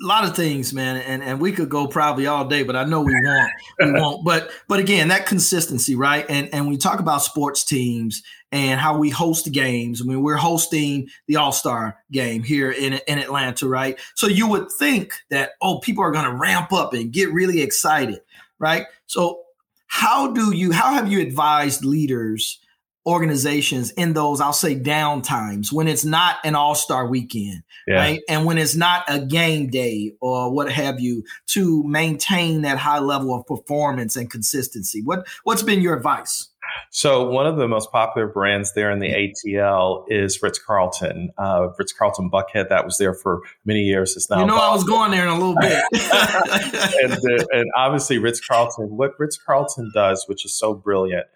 [0.00, 2.84] a lot of things, man, and and we could go probably all day, but I
[2.84, 3.52] know we won't.
[3.80, 4.24] we won't.
[4.24, 6.24] But but again, that consistency, right?
[6.28, 10.00] And and we talk about sports teams and how we host games.
[10.00, 13.98] I mean, we're hosting the All Star game here in in Atlanta, right?
[14.14, 17.60] So you would think that oh, people are going to ramp up and get really
[17.60, 18.20] excited,
[18.58, 18.86] right?
[19.06, 19.40] So
[19.88, 22.60] how do you how have you advised leaders?
[23.08, 27.96] organizations in those, I'll say down times when it's not an all star weekend, yeah.
[27.96, 28.20] right?
[28.28, 32.98] And when it's not a game day or what have you to maintain that high
[32.98, 35.00] level of performance and consistency.
[35.02, 36.50] What, what's been your advice?
[36.90, 41.30] So one of the most popular brands there in the ATL is Ritz Carlton.
[41.38, 44.16] Uh, Ritz Carlton Buckhead that was there for many years.
[44.16, 45.82] Is now you know I was going there in a little bit.
[47.02, 48.96] and, uh, and obviously Ritz Carlton.
[48.96, 51.26] What Ritz Carlton does, which is so brilliant,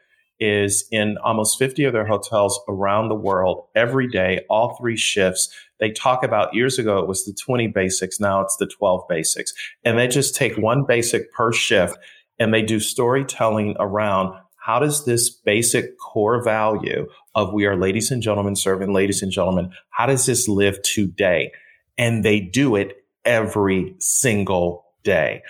[0.43, 5.49] is in almost 50 of their hotels around the world every day, all three shifts.
[5.79, 8.19] They talk about years ago, it was the 20 basics.
[8.19, 9.53] Now it's the 12 basics.
[9.85, 11.97] And they just take one basic per shift
[12.41, 18.13] and they do storytelling around how does this basic core value of we are ladies
[18.13, 21.51] and gentlemen serving ladies and gentlemen, how does this live today?
[21.99, 25.43] And they do it every single day.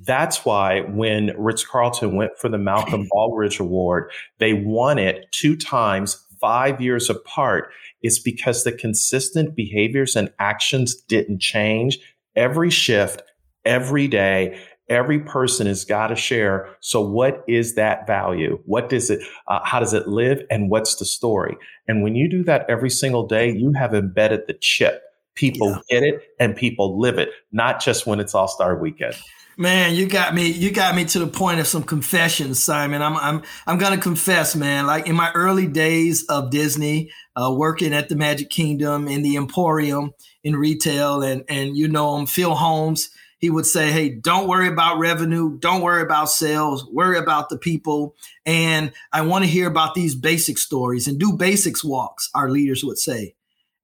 [0.00, 5.56] That's why when Ritz Carlton went for the Malcolm Baldrige Award, they won it two
[5.56, 7.70] times, five years apart.
[8.02, 11.98] It's because the consistent behaviors and actions didn't change.
[12.36, 13.22] Every shift,
[13.64, 16.68] every day, every person has got to share.
[16.80, 18.60] So what is that value?
[18.64, 20.42] What does it, uh, how does it live?
[20.50, 21.56] And what's the story?
[21.86, 25.02] And when you do that every single day, you have embedded the chip.
[25.34, 26.00] People yeah.
[26.00, 29.14] get it and people live it, not just when it's all star weekend.
[29.60, 30.46] Man, you got me.
[30.46, 33.02] You got me to the point of some confessions, Simon.
[33.02, 34.86] I'm I'm I'm gonna confess, man.
[34.86, 39.36] Like in my early days of Disney, uh, working at the Magic Kingdom in the
[39.36, 40.12] Emporium
[40.44, 43.10] in retail, and and you know him, Phil Holmes.
[43.38, 45.58] He would say, "Hey, don't worry about revenue.
[45.58, 46.84] Don't worry about sales.
[46.90, 51.32] Worry about the people." And I want to hear about these basic stories and do
[51.32, 52.30] basics walks.
[52.34, 53.34] Our leaders would say,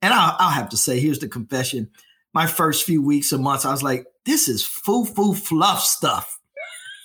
[0.02, 1.90] and I'll, I'll have to say, here's the confession
[2.34, 6.38] my first few weeks and months, I was like, this is foo foo fluff stuff.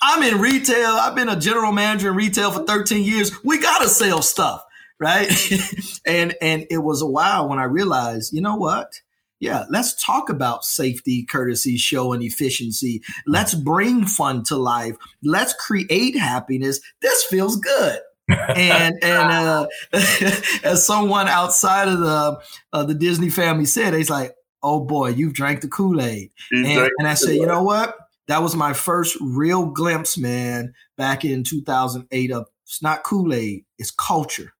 [0.02, 0.90] I'm in retail.
[0.90, 3.32] I've been a general manager in retail for 13 years.
[3.44, 4.64] We gotta sell stuff,
[4.98, 5.30] right?
[6.06, 9.00] and and it was a while when I realized, you know what?
[9.40, 13.02] Yeah, let's talk about safety, courtesy, show, and efficiency.
[13.26, 14.96] Let's bring fun to life.
[15.22, 16.80] Let's create happiness.
[17.00, 18.00] This feels good.
[18.28, 19.66] and and uh,
[20.62, 22.40] as someone outside of the
[22.74, 26.90] uh, the Disney family said, he's like, "Oh boy, you've drank the Kool Aid." And,
[26.98, 27.96] and I said, "You know what?
[28.28, 33.64] That was my first real glimpse, man, back in 2008 of it's not Kool Aid,
[33.78, 34.52] it's culture."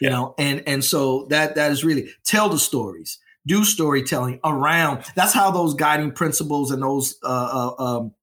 [0.00, 0.10] You yeah.
[0.10, 5.04] know, and and so that that is really tell the stories, do storytelling around.
[5.14, 8.14] That's how those guiding principles and those uh, uh, um,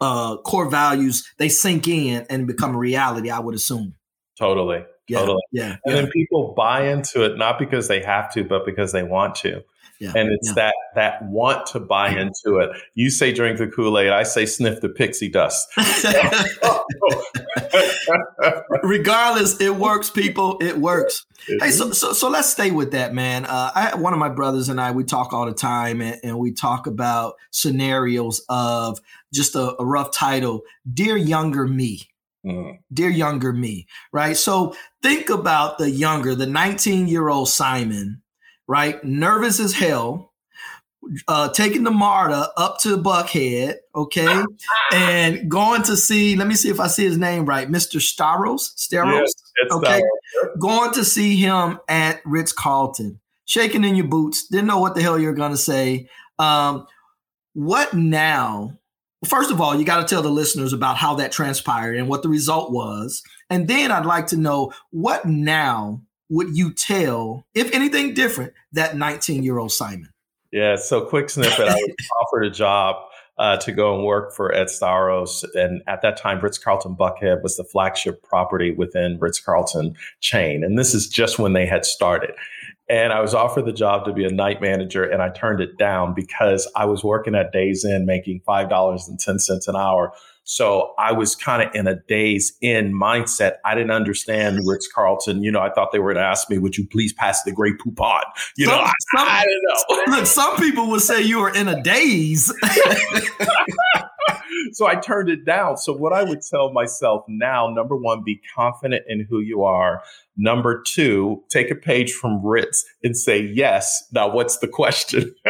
[0.00, 3.30] uh, core values they sink in and become a reality.
[3.30, 3.94] I would assume.
[4.38, 4.84] Totally.
[5.08, 5.42] Yeah, totally.
[5.52, 5.76] Yeah.
[5.84, 6.00] And yeah.
[6.02, 9.62] then people buy into it not because they have to, but because they want to.
[10.02, 10.54] Yeah, and it's yeah.
[10.54, 12.70] that that want to buy into it.
[12.96, 14.10] You say drink the Kool Aid.
[14.10, 15.68] I say sniff the pixie dust.
[18.82, 20.58] Regardless, it works, people.
[20.60, 21.24] It works.
[21.46, 23.44] Hey, so, so so let's stay with that, man.
[23.44, 26.36] Uh, I one of my brothers and I we talk all the time, and, and
[26.36, 29.00] we talk about scenarios of
[29.32, 30.62] just a, a rough title,
[30.92, 32.08] "Dear Younger Me."
[32.44, 32.80] Mm.
[32.92, 34.36] Dear younger me, right?
[34.36, 38.21] So think about the younger, the 19 year old Simon,
[38.72, 39.04] right?
[39.04, 40.32] Nervous as hell,
[41.28, 44.42] uh, taking the MARTA up to Buckhead, okay,
[44.94, 46.36] and going to see.
[46.36, 48.00] Let me see if I see his name right, Mr.
[48.00, 48.74] Staros.
[48.76, 50.58] Staros, yes, okay, Staros.
[50.58, 54.48] going to see him at Ritz Carlton, shaking in your boots.
[54.48, 56.08] Didn't know what the hell you're to say.
[56.38, 56.86] Um,
[57.52, 58.78] what now?
[59.26, 62.22] first of all, you got to tell the listeners about how that transpired and what
[62.24, 63.22] the result was.
[63.50, 68.96] And then I'd like to know what now would you tell, if anything different, that
[68.96, 70.08] 19 year old Simon?
[70.50, 71.68] Yeah, so quick snippet.
[71.68, 72.96] I was offered a job
[73.38, 75.44] uh, to go and work for Ed Staros.
[75.54, 80.64] And at that time, Ritz Carlton Buckhead was the flagship property within Ritz Carlton chain.
[80.64, 82.32] And this is just when they had started.
[82.88, 85.78] And I was offered the job to be a night manager, and I turned it
[85.78, 90.12] down because I was working at Days Inn making $5.10 an hour.
[90.44, 93.54] So I was kind of in a Days Inn mindset.
[93.64, 95.42] I didn't understand Ritz Carlton.
[95.42, 97.52] You know, I thought they were going to ask me, "Would you please pass the
[97.52, 98.22] Grey Poupon?"
[98.56, 100.12] You some, know, I, some, I don't know.
[100.16, 102.52] Look, some people would say you were in a daze.
[104.72, 105.76] so I turned it down.
[105.76, 110.02] So what I would tell myself now, number one, be confident in who you are.
[110.36, 114.08] Number two, take a page from Ritz and say yes.
[114.12, 115.34] Now, what's the question?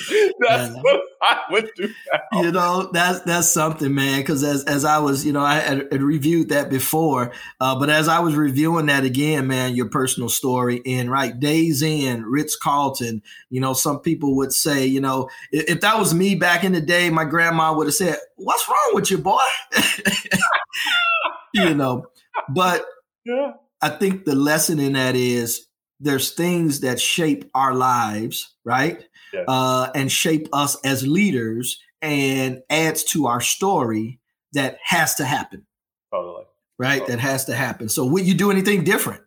[0.40, 1.88] that's what I would do.
[2.32, 2.42] Now.
[2.42, 4.20] You know, that's that's something, man.
[4.20, 7.90] Because as as I was, you know, I had, had reviewed that before, uh, but
[7.90, 12.56] as I was reviewing that again, man, your personal story and right Days Inn, Ritz
[12.56, 13.22] Carlton.
[13.50, 16.72] You know, some people would say, you know, if, if that was me back in
[16.72, 19.42] the day, my grandma would have said, "What's wrong with you, boy?"
[21.54, 22.06] you know,
[22.48, 22.84] but
[23.24, 23.52] yeah.
[23.80, 25.66] I think the lesson in that is
[26.02, 29.04] there's things that shape our lives, right?
[29.32, 29.44] Yeah.
[29.48, 34.20] Uh, and shape us as leaders and adds to our story
[34.52, 35.66] that has to happen.
[36.12, 36.44] Totally.
[36.78, 36.98] Right?
[36.98, 37.16] Totally.
[37.16, 37.88] That has to happen.
[37.88, 39.22] So would you do anything different?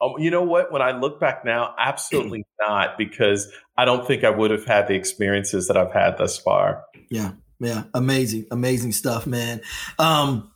[0.00, 0.70] Um, you know what?
[0.70, 4.88] When I look back now, absolutely not, because I don't think I would have had
[4.88, 6.84] the experiences that I've had thus far.
[7.10, 7.32] Yeah.
[7.58, 7.84] Yeah.
[7.94, 8.46] Amazing.
[8.50, 9.62] Amazing stuff, man.
[9.98, 10.52] Um,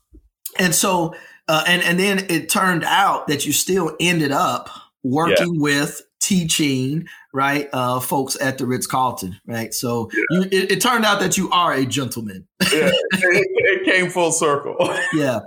[0.59, 1.15] and so,
[1.49, 4.69] uh, and, and then it turned out that you still ended up
[5.03, 5.61] working yeah.
[5.61, 9.73] with teaching right uh folks at the Ritz Carlton right?
[9.73, 10.23] So yeah.
[10.31, 12.47] you, it, it, turned out that you are a gentleman.
[12.73, 14.77] Yeah it, it came full circle.
[15.15, 15.41] Yeah.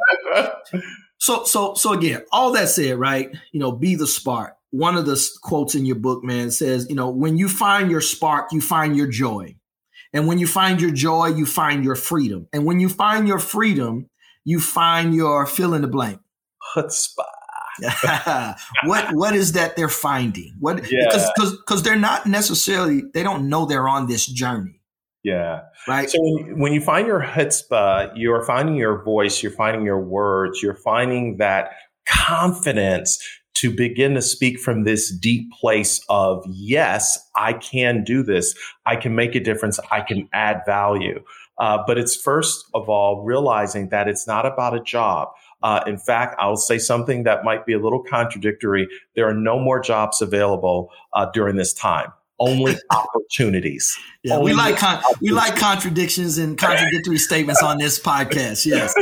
[1.20, 4.56] So so so again all that said right you know be the spark.
[4.72, 8.02] One of the quotes in your book man says you know when you find your
[8.02, 9.56] spark you find your joy.
[10.16, 12.48] And when you find your joy you find your freedom.
[12.54, 14.10] And when you find your freedom
[14.46, 16.20] you find your fill in the blank.
[16.76, 17.33] Chutzpah
[18.86, 20.56] what what is that they're finding?
[20.60, 21.06] What yeah.
[21.08, 24.82] because because they're not necessarily they don't know they're on this journey.
[25.24, 25.62] Yeah.
[25.88, 26.10] Right.
[26.10, 26.20] So
[26.56, 31.38] when you find your chutzpah, you're finding your voice, you're finding your words, you're finding
[31.38, 31.72] that
[32.06, 33.24] confidence
[33.56, 38.56] to begin to speak from this deep place of, yes, I can do this.
[38.86, 39.80] I can make a difference.
[39.92, 41.24] I can add value.
[41.60, 45.30] Uh, but it's first of all realizing that it's not about a job.
[45.64, 48.88] Uh, in fact, I'll say something that might be a little contradictory.
[49.16, 52.12] There are no more jobs available uh, during this time.
[52.38, 53.98] Only opportunities.
[54.24, 58.66] Yeah, Only we like con- we like contradictions and contradictory statements on this podcast.
[58.66, 58.94] Yes,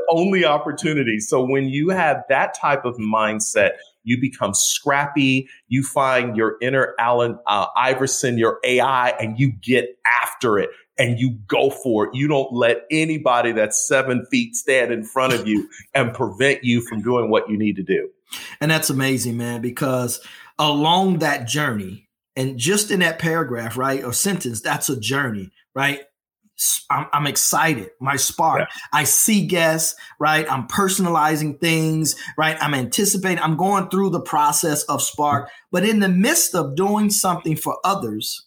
[0.10, 1.28] only opportunities.
[1.28, 3.70] So when you have that type of mindset,
[4.02, 5.48] you become scrappy.
[5.68, 11.18] You find your inner Allen uh, Iverson, your AI, and you get after it and
[11.18, 12.14] you go for it.
[12.14, 16.80] You don't let anybody that's seven feet stand in front of you and prevent you
[16.80, 18.10] from doing what you need to do.
[18.60, 20.20] And that's amazing, man, because
[20.58, 26.00] along that journey, and just in that paragraph, right, or sentence, that's a journey, right?
[26.88, 27.90] I'm, I'm, excited.
[28.00, 28.60] My spark.
[28.60, 28.66] Yeah.
[28.92, 30.50] I see guests, right?
[30.50, 32.56] I'm personalizing things, right?
[32.60, 33.40] I'm anticipating.
[33.40, 35.50] I'm going through the process of spark.
[35.72, 38.46] But in the midst of doing something for others,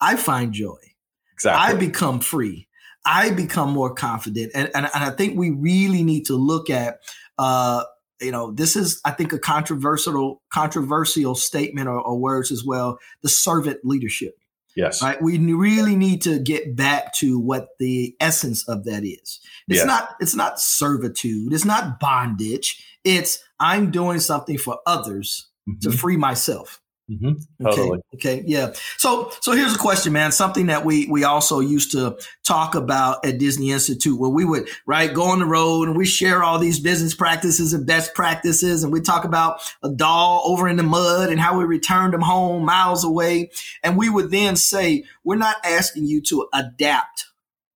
[0.00, 0.93] I find joy.
[1.34, 1.74] Exactly.
[1.74, 2.68] I become free.
[3.06, 4.52] I become more confident.
[4.54, 7.00] And, and, and I think we really need to look at,
[7.38, 7.84] uh,
[8.20, 12.98] you know, this is, I think, a controversial, controversial statement or, or words as well.
[13.22, 14.36] The servant leadership.
[14.76, 15.02] Yes.
[15.02, 15.20] Right.
[15.22, 19.40] We really need to get back to what the essence of that is.
[19.68, 19.86] It's yes.
[19.86, 22.84] not it's not servitude, it's not bondage.
[23.04, 25.78] It's I'm doing something for others mm-hmm.
[25.88, 26.80] to free myself.
[27.10, 27.64] Mm-hmm.
[27.64, 28.00] Totally.
[28.14, 28.38] Okay.
[28.38, 28.44] Okay.
[28.46, 28.72] Yeah.
[28.96, 30.32] So, so here's a question, man.
[30.32, 34.68] Something that we we also used to talk about at Disney Institute, where we would
[34.86, 38.84] right go on the road and we share all these business practices and best practices,
[38.84, 42.22] and we talk about a doll over in the mud and how we returned them
[42.22, 43.50] home miles away,
[43.82, 47.26] and we would then say, we're not asking you to adapt,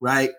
[0.01, 0.31] right,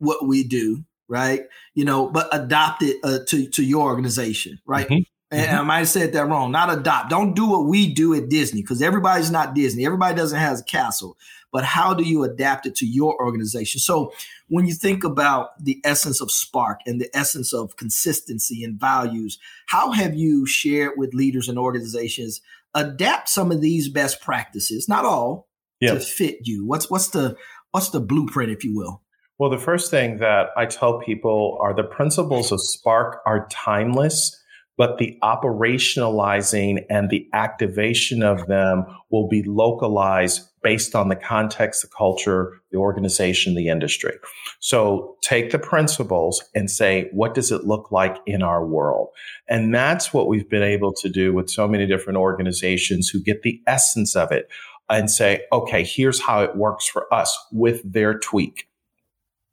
[0.00, 4.86] what we do, right, you know, but adopt it uh, to to your organization, right.
[4.86, 5.13] Mm-hmm.
[5.30, 5.50] And.
[5.50, 6.52] I might have said that wrong.
[6.52, 7.10] Not adopt.
[7.10, 9.84] Don't do what we do at Disney because everybody's not Disney.
[9.84, 11.16] Everybody doesn't have a castle.
[11.52, 13.80] But how do you adapt it to your organization?
[13.80, 14.12] So
[14.48, 19.38] when you think about the essence of Spark and the essence of consistency and values,
[19.68, 22.40] how have you shared with leaders and organizations
[22.74, 25.48] adapt some of these best practices, not all,
[25.80, 26.66] to fit you?
[26.66, 27.36] What's what's the
[27.70, 29.02] what's the blueprint, if you will?
[29.38, 34.40] Well, the first thing that I tell people are the principles of Spark are timeless
[34.76, 41.82] but the operationalizing and the activation of them will be localized based on the context,
[41.82, 44.14] the culture, the organization, the industry.
[44.60, 49.08] So take the principles and say, what does it look like in our world?
[49.46, 53.42] And that's what we've been able to do with so many different organizations who get
[53.42, 54.48] the essence of it
[54.88, 58.68] and say, okay, here's how it works for us with their tweak.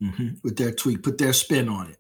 [0.02, 0.36] Mm-hmm.
[0.44, 1.98] With their tweak, put their spin on it.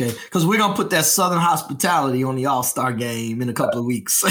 [0.00, 3.52] Okay, because we're gonna put that Southern hospitality on the All Star game in a
[3.52, 4.22] couple of weeks.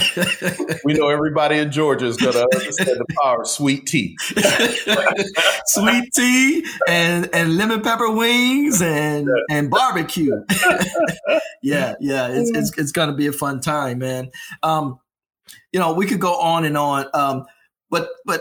[0.86, 4.16] we know everybody in Georgia is gonna understand the power of sweet tea,
[5.66, 10.42] sweet tea, and and lemon pepper wings and and barbecue.
[11.62, 14.30] yeah, yeah, it's, it's it's gonna be a fun time, man.
[14.64, 15.00] Um,
[15.74, 17.46] you know, we could go on and on, um,
[17.90, 18.40] but but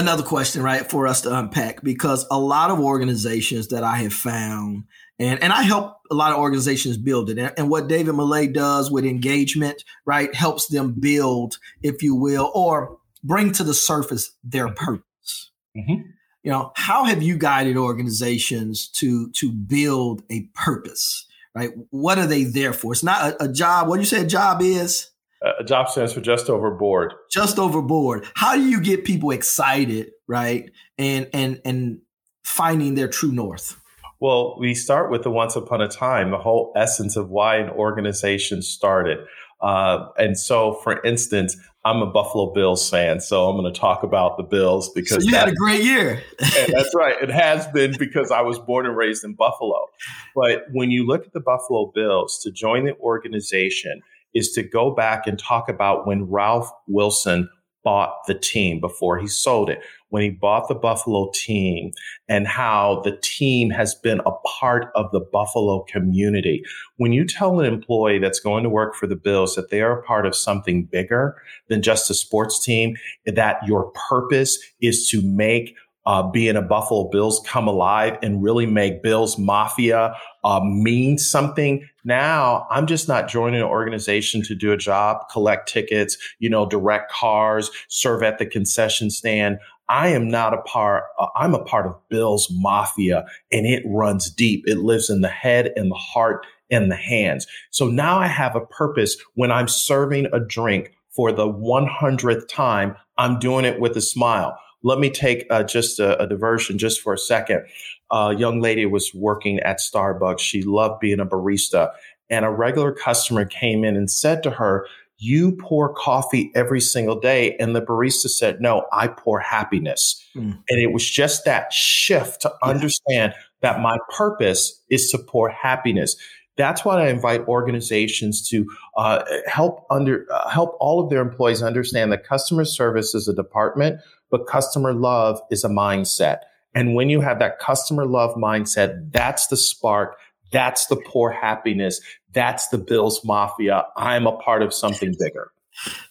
[0.00, 4.12] another question, right, for us to unpack because a lot of organizations that I have
[4.12, 4.84] found
[5.20, 7.38] and, and I help a lot of organizations build it.
[7.38, 12.50] And, and what David Millay does with engagement, right, helps them build, if you will,
[12.54, 14.82] or bring to the surface their mm-hmm.
[14.82, 15.50] purpose.
[15.76, 16.08] Mm-hmm.
[16.42, 21.26] You know, how have you guided organizations to to build a purpose?
[21.54, 21.70] Right?
[21.90, 22.92] What are they there for?
[22.92, 23.88] It's not a, a job.
[23.88, 25.10] What do you say a job is?
[25.42, 27.14] A job stands for just overboard.
[27.30, 28.26] Just overboard.
[28.34, 30.70] How do you get people excited, right?
[30.98, 32.00] And and and
[32.44, 33.80] finding their true north.
[34.20, 37.70] Well, we start with the once upon a time, the whole essence of why an
[37.70, 39.18] organization started.
[39.62, 44.02] Uh, and so, for instance, I'm a Buffalo Bills fan, so I'm going to talk
[44.02, 46.22] about the Bills because so you had a great year.
[46.38, 47.16] that's right.
[47.22, 49.86] It has been because I was born and raised in Buffalo.
[50.34, 54.02] But when you look at the Buffalo Bills, to join the organization
[54.34, 57.48] is to go back and talk about when Ralph Wilson
[57.82, 61.92] bought the team before he sold it, when he bought the Buffalo team,
[62.28, 66.62] and how the team has been a part of the Buffalo community.
[66.96, 69.98] When you tell an employee that's going to work for the Bills that they are
[69.98, 71.36] a part of something bigger
[71.68, 75.74] than just a sports team, that your purpose is to make
[76.06, 80.14] uh, being a Buffalo Bills come alive and really make Bills Mafia
[80.44, 81.88] uh, mean something.
[82.04, 86.66] Now I'm just not joining an organization to do a job, collect tickets, you know,
[86.66, 89.58] direct cars, serve at the concession stand.
[89.88, 94.30] I am not a part, uh, I'm a part of Bills Mafia and it runs
[94.30, 94.64] deep.
[94.66, 97.46] It lives in the head and the heart and the hands.
[97.70, 102.96] So now I have a purpose when I'm serving a drink for the 100th time.
[103.18, 104.56] I'm doing it with a smile.
[104.82, 107.66] Let me take uh, just a, a, diversion just for a second.
[108.10, 110.40] A young lady was working at Starbucks.
[110.40, 111.92] She loved being a barista.
[112.28, 114.86] And a regular customer came in and said to her,
[115.18, 117.56] you pour coffee every single day.
[117.56, 120.24] And the barista said, no, I pour happiness.
[120.34, 120.58] Mm.
[120.68, 126.16] And it was just that shift to understand that my purpose is to pour happiness.
[126.56, 131.62] That's why I invite organizations to uh, help under uh, help all of their employees
[131.62, 134.00] understand that customer service is a department
[134.30, 136.38] but customer love is a mindset.
[136.74, 140.16] And when you have that customer love mindset, that's the spark.
[140.52, 142.00] That's the pour happiness.
[142.32, 143.84] That's the Bills Mafia.
[143.96, 145.50] I'm a part of something bigger.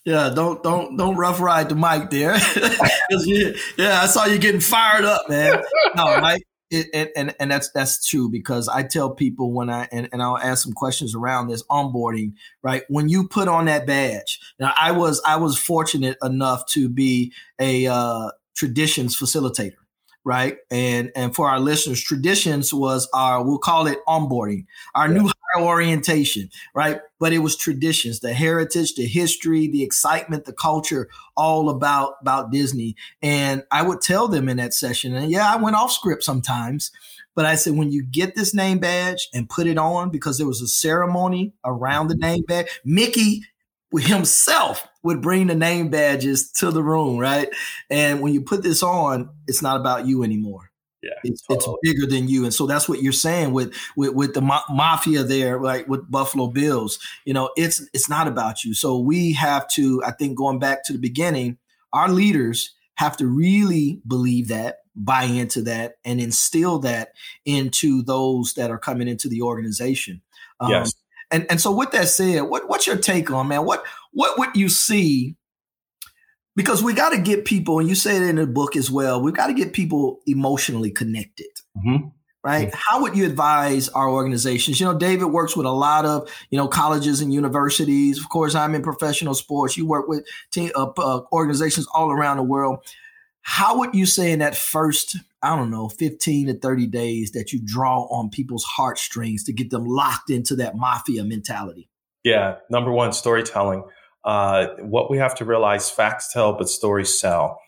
[0.03, 2.37] Yeah, don't don't don't rough ride the mic there.
[3.11, 5.61] you, yeah, I saw you getting fired up, man.
[5.95, 10.07] No, Mike, it, and and that's that's true because I tell people when I and,
[10.11, 12.83] and I'll ask some questions around this onboarding, right?
[12.89, 17.33] When you put on that badge, now I was I was fortunate enough to be
[17.59, 19.77] a uh, traditions facilitator,
[20.29, 20.57] right?
[20.69, 25.13] And and for our listeners, traditions was our we'll call it onboarding, our yeah.
[25.17, 27.01] new hire orientation, right?
[27.19, 32.51] But it was traditions, the heritage, the history, the excitement, the culture, all about about
[32.51, 32.95] Disney.
[33.23, 36.91] And I would tell them in that session, and yeah, I went off script sometimes.
[37.33, 40.47] But I said, when you get this name badge and put it on, because there
[40.47, 43.45] was a ceremony around the name badge, Mickey
[43.97, 47.49] himself would bring the name badges to the room, right?
[47.89, 50.69] And when you put this on, it's not about you anymore.
[51.01, 51.77] Yeah, it's, totally.
[51.81, 54.63] it's bigger than you, and so that's what you're saying with with with the ma-
[54.69, 55.87] mafia there, right?
[55.87, 58.73] With Buffalo Bills, you know, it's it's not about you.
[58.73, 61.57] So we have to, I think, going back to the beginning,
[61.93, 67.13] our leaders have to really believe that, buy into that, and instill that
[67.45, 70.21] into those that are coming into the organization.
[70.59, 70.93] Um, yes.
[71.31, 73.65] And and so with that said, what what's your take on man?
[73.65, 75.35] What what would you see?
[76.55, 79.21] Because we got to get people, and you say it in the book as well.
[79.21, 81.47] We've got to get people emotionally connected.
[81.77, 82.07] Mm-hmm.
[82.43, 82.69] Right?
[82.69, 82.79] Mm-hmm.
[82.87, 84.79] How would you advise our organizations?
[84.79, 88.19] You know, David works with a lot of you know colleges and universities.
[88.19, 89.77] Of course, I'm in professional sports.
[89.77, 92.79] You work with team, uh, uh, organizations all around the world.
[93.41, 97.53] How would you say in that first I don't know, 15 to 30 days that
[97.53, 101.89] you draw on people's heartstrings to get them locked into that mafia mentality?
[102.23, 102.55] Yeah.
[102.69, 103.83] Number one, storytelling.
[104.25, 107.61] Uh, what we have to realize facts tell, but stories sell.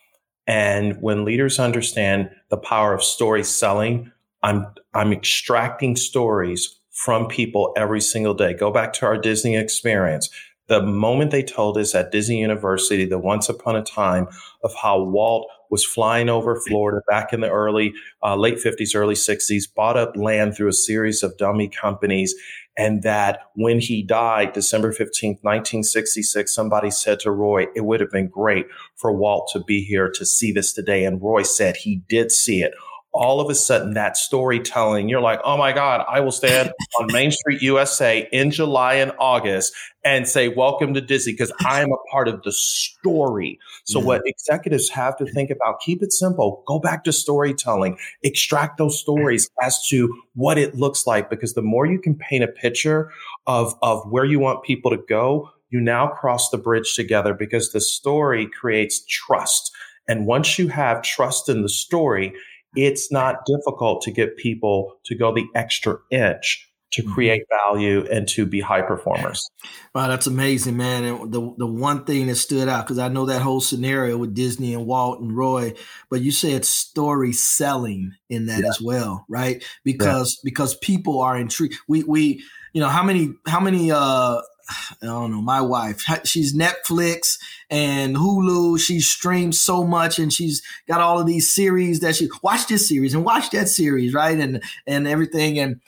[0.48, 4.12] And when leaders understand the power of story selling,
[4.44, 8.54] I'm, I'm extracting stories from people every single day.
[8.54, 10.30] Go back to our Disney experience.
[10.68, 14.28] The moment they told us at Disney University the once upon a time
[14.64, 19.16] of how Walt was flying over Florida back in the early, uh, late 50s, early
[19.16, 22.36] 60s, bought up land through a series of dummy companies.
[22.78, 28.12] And that when he died, December 15th, 1966, somebody said to Roy, it would have
[28.12, 28.66] been great
[28.96, 31.04] for Walt to be here to see this today.
[31.06, 32.74] And Roy said he did see it
[33.14, 37.08] all of a sudden that storytelling, you're like, oh my God, I will stand on
[37.12, 41.92] Main Street USA in July and August and say, welcome to Disney because I am
[41.92, 43.60] a part of the story.
[43.84, 48.78] So what executives have to think about, keep it simple, go back to storytelling, extract
[48.78, 52.48] those stories as to what it looks like, because the more you can paint a
[52.48, 53.12] picture
[53.46, 57.72] of, of where you want people to go, you now cross the bridge together because
[57.72, 59.72] the story creates trust.
[60.08, 62.34] And once you have trust in the story,
[62.76, 67.14] it's not difficult to get people to go the extra inch to mm-hmm.
[67.14, 69.50] create value and to be high performers.
[69.96, 71.04] Wow, that's amazing, man.
[71.04, 74.34] And the the one thing that stood out because I know that whole scenario with
[74.34, 75.74] Disney and Walt and Roy,
[76.10, 78.70] but you said story selling in that yeah.
[78.70, 79.64] as well, right?
[79.84, 80.50] Because yeah.
[80.50, 81.76] because people are intrigued.
[81.88, 82.44] We we
[82.74, 87.38] you know how many how many uh I don't know, my wife, she's Netflix
[87.70, 88.80] and Hulu.
[88.80, 92.88] She streams so much and she's got all of these series that she watch this
[92.88, 94.38] series and watch that series, right?
[94.38, 95.60] And and everything.
[95.60, 95.82] And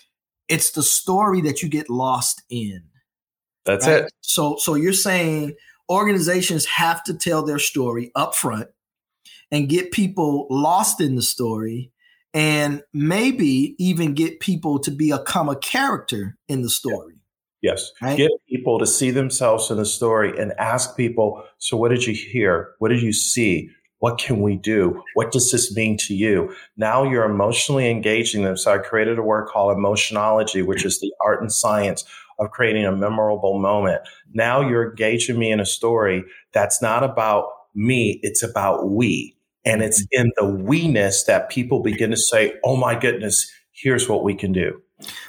[0.47, 2.83] it's the story that you get lost in.
[3.65, 4.03] That's right?
[4.03, 4.13] it.
[4.21, 5.55] So so you're saying
[5.89, 8.69] organizations have to tell their story up front
[9.51, 11.91] and get people lost in the story
[12.33, 17.22] and maybe even get people to become a character in the story.
[17.63, 17.91] Yes.
[18.01, 18.17] Right?
[18.17, 22.13] Get people to see themselves in the story and ask people, so what did you
[22.13, 22.73] hear?
[22.79, 23.69] What did you see?
[23.99, 25.01] What can we do?
[25.13, 26.53] What does this mean to you?
[26.75, 28.57] Now you're emotionally engaging them.
[28.57, 32.03] So I created a word called emotionology, which is the art and science
[32.37, 34.01] of creating a memorable moment.
[34.33, 38.19] Now you're engaging me in a story that's not about me.
[38.23, 39.37] It's about we.
[39.63, 40.21] And it's mm-hmm.
[40.21, 44.51] in the we-ness that people begin to say, Oh my goodness, here's what we can
[44.51, 44.81] do.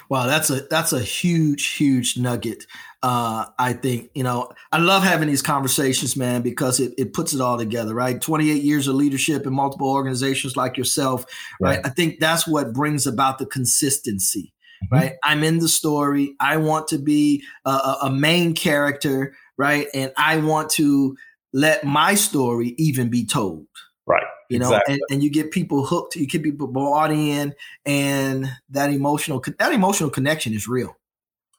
[0.09, 2.65] Wow, that's a that's a huge, huge nugget.
[3.01, 7.33] Uh, I think you know I love having these conversations, man, because it, it puts
[7.33, 8.19] it all together, right?
[8.21, 11.25] Twenty eight years of leadership in multiple organizations like yourself,
[11.59, 11.77] right?
[11.77, 11.85] right?
[11.85, 14.53] I think that's what brings about the consistency,
[14.83, 14.95] mm-hmm.
[14.95, 15.13] right?
[15.23, 16.35] I'm in the story.
[16.39, 19.87] I want to be a, a main character, right?
[19.93, 21.15] And I want to
[21.53, 23.67] let my story even be told,
[24.05, 24.25] right?
[24.49, 24.93] You know exactly.
[24.93, 27.53] and, and you get people hooked you get people bought in
[27.85, 30.95] and that emotional that emotional connection is real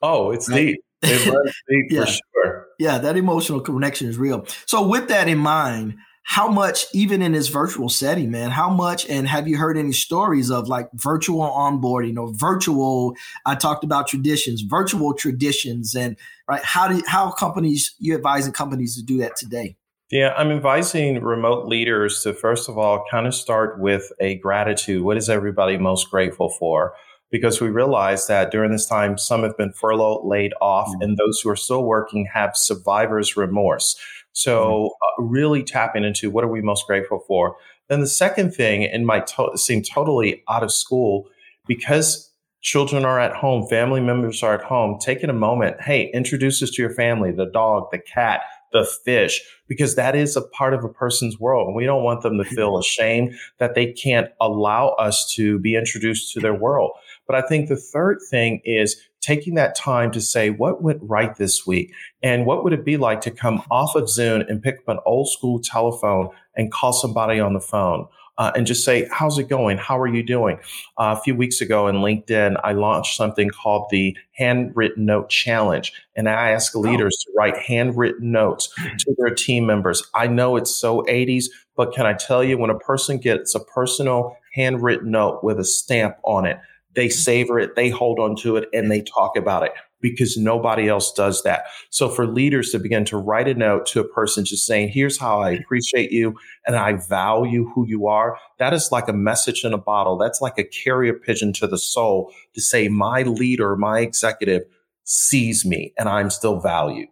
[0.03, 0.57] oh it's right?
[0.57, 2.05] deep it's deep yeah.
[2.05, 5.97] for sure yeah that emotional connection is real so with that in mind
[6.29, 9.93] how much, even in this virtual setting, man, how much, and have you heard any
[9.93, 13.15] stories of like virtual onboarding or virtual?
[13.47, 16.17] I talked about traditions, virtual traditions, and
[16.49, 16.63] right.
[16.65, 19.77] How do how companies you advising companies to do that today?
[20.11, 25.03] Yeah, I'm advising remote leaders to first of all kind of start with a gratitude.
[25.03, 26.95] What is everybody most grateful for?
[27.33, 31.03] Because we realize that during this time, some have been furloughed, laid off, mm-hmm.
[31.03, 33.99] and those who are still working have survivor's remorse.
[34.33, 35.25] So mm-hmm.
[35.25, 37.57] uh, really tapping into what are we most grateful for.
[37.89, 41.29] Then the second thing, and might to- seem totally out of school,
[41.67, 42.31] because
[42.61, 46.71] children are at home, family members are at home, taking a moment, hey, introduce this
[46.73, 48.43] to your family, the dog, the cat,
[48.77, 51.67] the fish, because that is a part of a person's world.
[51.67, 52.55] And we don't want them to mm-hmm.
[52.55, 56.93] feel ashamed that they can't allow us to be introduced to their world.
[57.27, 61.35] But I think the third thing is taking that time to say what went right
[61.37, 64.79] this week and what would it be like to come off of Zoom and pick
[64.79, 68.07] up an old school telephone and call somebody on the phone.
[68.39, 69.79] Uh, and just say, how's it going?
[69.79, 70.59] How are you doing?
[70.99, 75.93] Uh, a few weeks ago in LinkedIn, I launched something called the Handwritten Note Challenge.
[76.15, 76.81] And I ask oh.
[76.81, 80.03] leaders to write handwritten notes to their team members.
[80.15, 83.61] I know it's so 80s, but can I tell you, when a person gets a
[83.61, 86.59] personal handwritten note with a stamp on it,
[86.95, 89.73] they savor it, they hold on to it, and they talk about it
[90.11, 91.67] because nobody else does that.
[91.91, 95.19] So for leaders to begin to write a note to a person just saying, here's
[95.19, 96.37] how I appreciate you
[96.67, 100.17] and I value who you are, that is like a message in a bottle.
[100.17, 104.63] That's like a carrier pigeon to the soul to say, my leader, my executive
[105.07, 107.09] sees me and I'm still valued.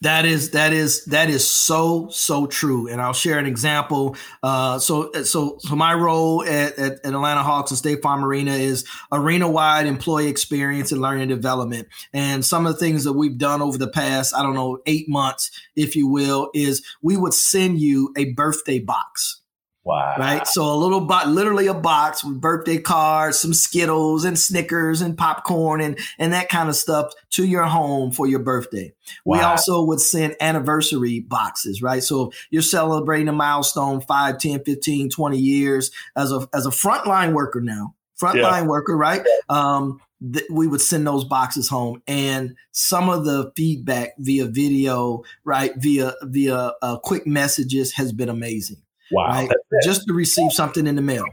[0.00, 4.16] That is that is that is so so true, and I'll share an example.
[4.42, 8.52] Uh, so so so my role at, at, at, Atlanta Hawks and State Farm Arena
[8.52, 11.88] is arena wide employee experience and learning development.
[12.12, 15.08] And some of the things that we've done over the past I don't know eight
[15.08, 19.40] months, if you will, is we would send you a birthday box.
[19.86, 20.16] Wow.
[20.18, 20.44] Right.
[20.48, 25.16] So a little box, literally a box with birthday cards, some Skittles and Snickers and
[25.16, 28.92] popcorn and, and that kind of stuff to your home for your birthday.
[29.24, 29.38] Wow.
[29.38, 32.02] We also would send anniversary boxes, right?
[32.02, 37.32] So you're celebrating a milestone 5, 10, 15, 20 years as a, as a frontline
[37.32, 38.66] worker now, frontline yeah.
[38.66, 39.24] worker, right?
[39.48, 40.00] Um,
[40.32, 45.70] th- we would send those boxes home and some of the feedback via video, right?
[45.76, 48.78] Via, via uh, quick messages has been amazing
[49.10, 49.28] Wow.
[49.28, 49.50] Right?
[49.82, 51.24] Just to receive something in the mail.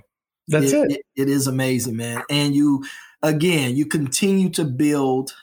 [0.48, 0.92] That's it, it.
[0.92, 1.02] it.
[1.24, 2.24] It is amazing, man.
[2.30, 2.84] And you,
[3.22, 5.34] again, you continue to build.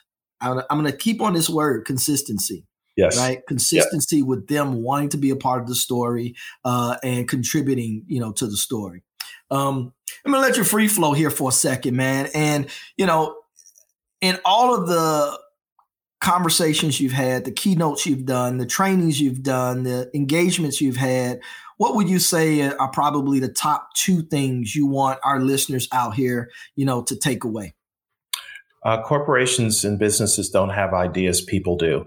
[0.41, 2.65] I'm, going to keep on this word consistency.
[2.97, 3.17] Yes.
[3.17, 3.41] Right.
[3.47, 4.27] Consistency yep.
[4.27, 8.33] with them wanting to be a part of the story uh, and contributing, you know,
[8.33, 9.03] to the story.
[9.51, 9.93] Um,
[10.25, 12.29] I'm going to let you free flow here for a second, man.
[12.35, 13.37] And, you know,
[14.21, 15.39] in all of the
[16.21, 21.41] conversations you've had, the keynotes you've done, the trainings you've done, the engagements you've had,
[21.81, 26.15] what would you say are probably the top two things you want our listeners out
[26.15, 27.73] here, you know, to take away?
[28.85, 32.05] Uh, corporations and businesses don't have ideas, people do.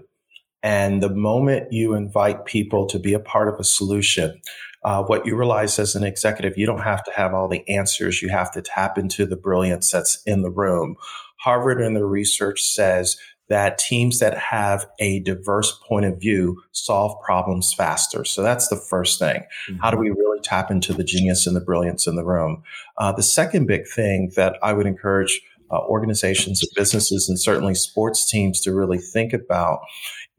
[0.62, 4.40] And the moment you invite people to be a part of a solution,
[4.84, 8.22] uh, what you realize as an executive, you don't have to have all the answers.
[8.22, 10.94] You have to tap into the brilliance that's in the room.
[11.40, 13.16] Harvard and the research says
[13.48, 18.24] that teams that have a diverse point of view solve problems faster.
[18.24, 19.42] So that's the first thing.
[19.68, 19.80] Mm-hmm.
[19.80, 22.62] How do we really tap into the genius and the brilliance in the room?
[22.96, 25.40] Uh, the second big thing that I would encourage
[25.70, 29.80] uh, organizations and businesses and certainly sports teams to really think about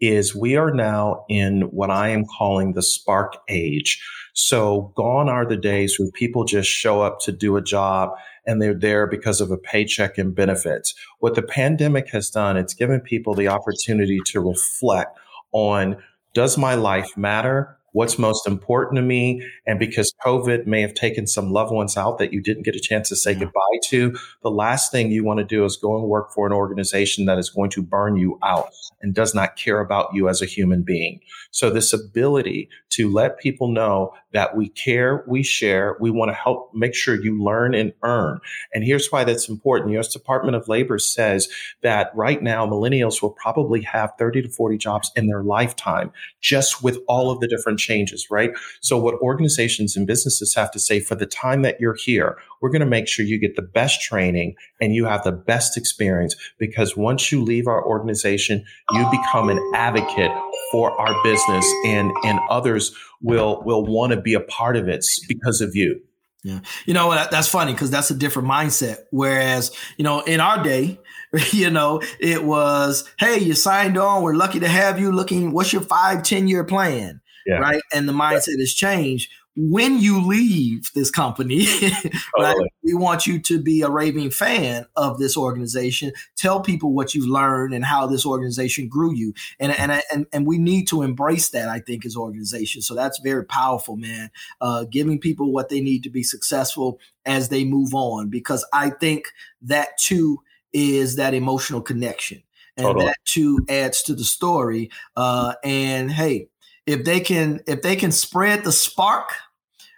[0.02, 4.04] is we are now in what I am calling the spark age.
[4.34, 8.12] So gone are the days where people just show up to do a job
[8.46, 10.94] and they're there because of a paycheck and benefits.
[11.20, 15.18] What the pandemic has done, it's given people the opportunity to reflect
[15.52, 15.98] on
[16.34, 17.78] does my life matter?
[17.96, 19.42] What's most important to me.
[19.66, 22.80] And because COVID may have taken some loved ones out that you didn't get a
[22.80, 23.40] chance to say yeah.
[23.40, 26.52] goodbye to, the last thing you want to do is go and work for an
[26.52, 28.68] organization that is going to burn you out
[29.02, 31.22] and does not care about you as a human being.
[31.52, 36.34] So this ability to let people know that we care, we share, we want to
[36.34, 38.40] help make sure you learn and earn.
[38.74, 39.92] And here's why that's important.
[39.92, 41.48] The US Department of Labor says
[41.82, 46.84] that right now millennials will probably have 30 to 40 jobs in their lifetime just
[46.84, 48.52] with all of the different changes, right?
[48.82, 52.70] So what organizations and businesses have to say for the time that you're here, we're
[52.70, 56.36] going to make sure you get the best training and you have the best experience
[56.58, 60.32] because once you leave our organization, you become an advocate
[60.72, 65.06] for our business and, and others will, will want to be a part of it
[65.28, 66.02] because of you.
[66.46, 66.60] Yeah.
[66.86, 68.98] You know, that's funny because that's a different mindset.
[69.10, 71.00] Whereas, you know, in our day,
[71.52, 74.22] you know, it was, hey, you signed on.
[74.22, 75.52] We're lucky to have you looking.
[75.52, 77.22] What's your five, 10 year plan?
[77.46, 77.56] Yeah.
[77.56, 77.82] right?
[77.94, 81.66] And the mindset has changed when you leave this company,
[82.38, 86.12] right, we want you to be a raving fan of this organization.
[86.36, 89.34] Tell people what you've learned and how this organization grew you.
[89.60, 92.86] And and and, and we need to embrace that, I think, as organizations.
[92.86, 94.30] So that's very powerful, man.
[94.60, 98.90] Uh, giving people what they need to be successful as they move on, because I
[98.90, 99.26] think
[99.62, 100.42] that too
[100.74, 102.44] is that emotional connection.
[102.78, 103.06] And totally.
[103.06, 104.92] that too adds to the story.
[105.16, 106.50] Uh, and hey,
[106.86, 109.32] if they can if they can spread the spark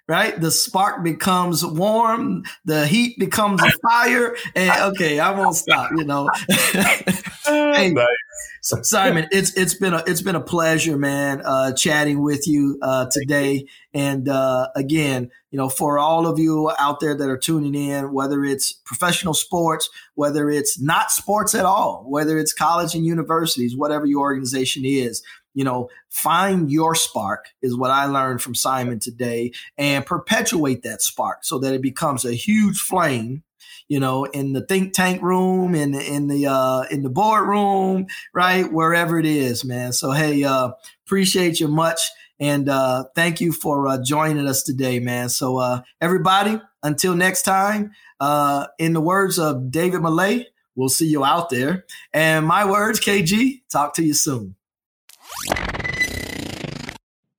[0.08, 0.40] right?
[0.40, 5.92] The spark becomes warm, the heat becomes a fire, and okay, I won't stop.
[5.96, 6.30] You know,
[7.46, 7.94] hey.
[8.62, 13.08] Simon, it's it's been a it's been a pleasure, man, uh, chatting with you uh,
[13.12, 13.66] today.
[13.94, 18.12] And uh, again, you know, for all of you out there that are tuning in,
[18.12, 23.76] whether it's professional sports, whether it's not sports at all, whether it's college and universities,
[23.76, 25.24] whatever your organization is,
[25.54, 31.02] you know, find your spark is what I learned from Simon today and perpetuate that
[31.02, 33.44] spark so that it becomes a huge flame
[33.90, 38.08] you know, in the think tank room, in the, in the uh, in the boardroom,
[38.34, 39.94] right, wherever it is, man.
[39.94, 40.72] So hey, uh,
[41.06, 42.02] appreciate you much,
[42.40, 45.30] and uh, thank you for uh, joining us today, man.
[45.30, 51.08] So uh, everybody, until next time, uh, in the words of David Millay, we'll see
[51.08, 51.86] you out there.
[52.14, 54.57] And my words, KG, talk to you soon.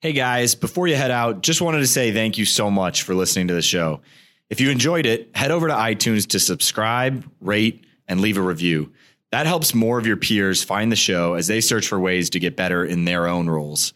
[0.01, 3.15] Hey guys, before you head out, just wanted to say thank you so much for
[3.15, 4.01] listening to the show.
[4.49, 8.93] If you enjoyed it, head over to iTunes to subscribe, rate, and leave a review.
[9.33, 12.39] That helps more of your peers find the show as they search for ways to
[12.39, 13.93] get better in their own roles.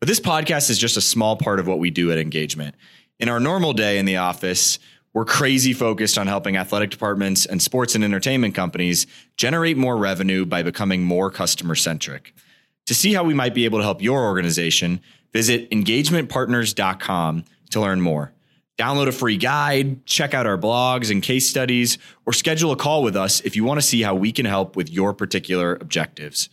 [0.00, 2.74] But this podcast is just a small part of what we do at Engagement.
[3.20, 4.80] In our normal day in the office,
[5.12, 10.46] we're crazy focused on helping athletic departments and sports and entertainment companies generate more revenue
[10.46, 12.34] by becoming more customer centric.
[12.86, 15.00] To see how we might be able to help your organization,
[15.32, 18.32] visit engagementpartners.com to learn more.
[18.78, 23.02] Download a free guide, check out our blogs and case studies, or schedule a call
[23.02, 26.48] with us if you want to see how we can help with your particular objectives.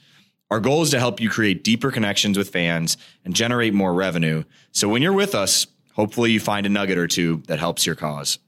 [0.52, 4.44] Our goal is to help you create deeper connections with fans and generate more revenue.
[4.72, 7.96] So when you're with us, hopefully you find a nugget or two that helps your
[7.96, 8.40] cause.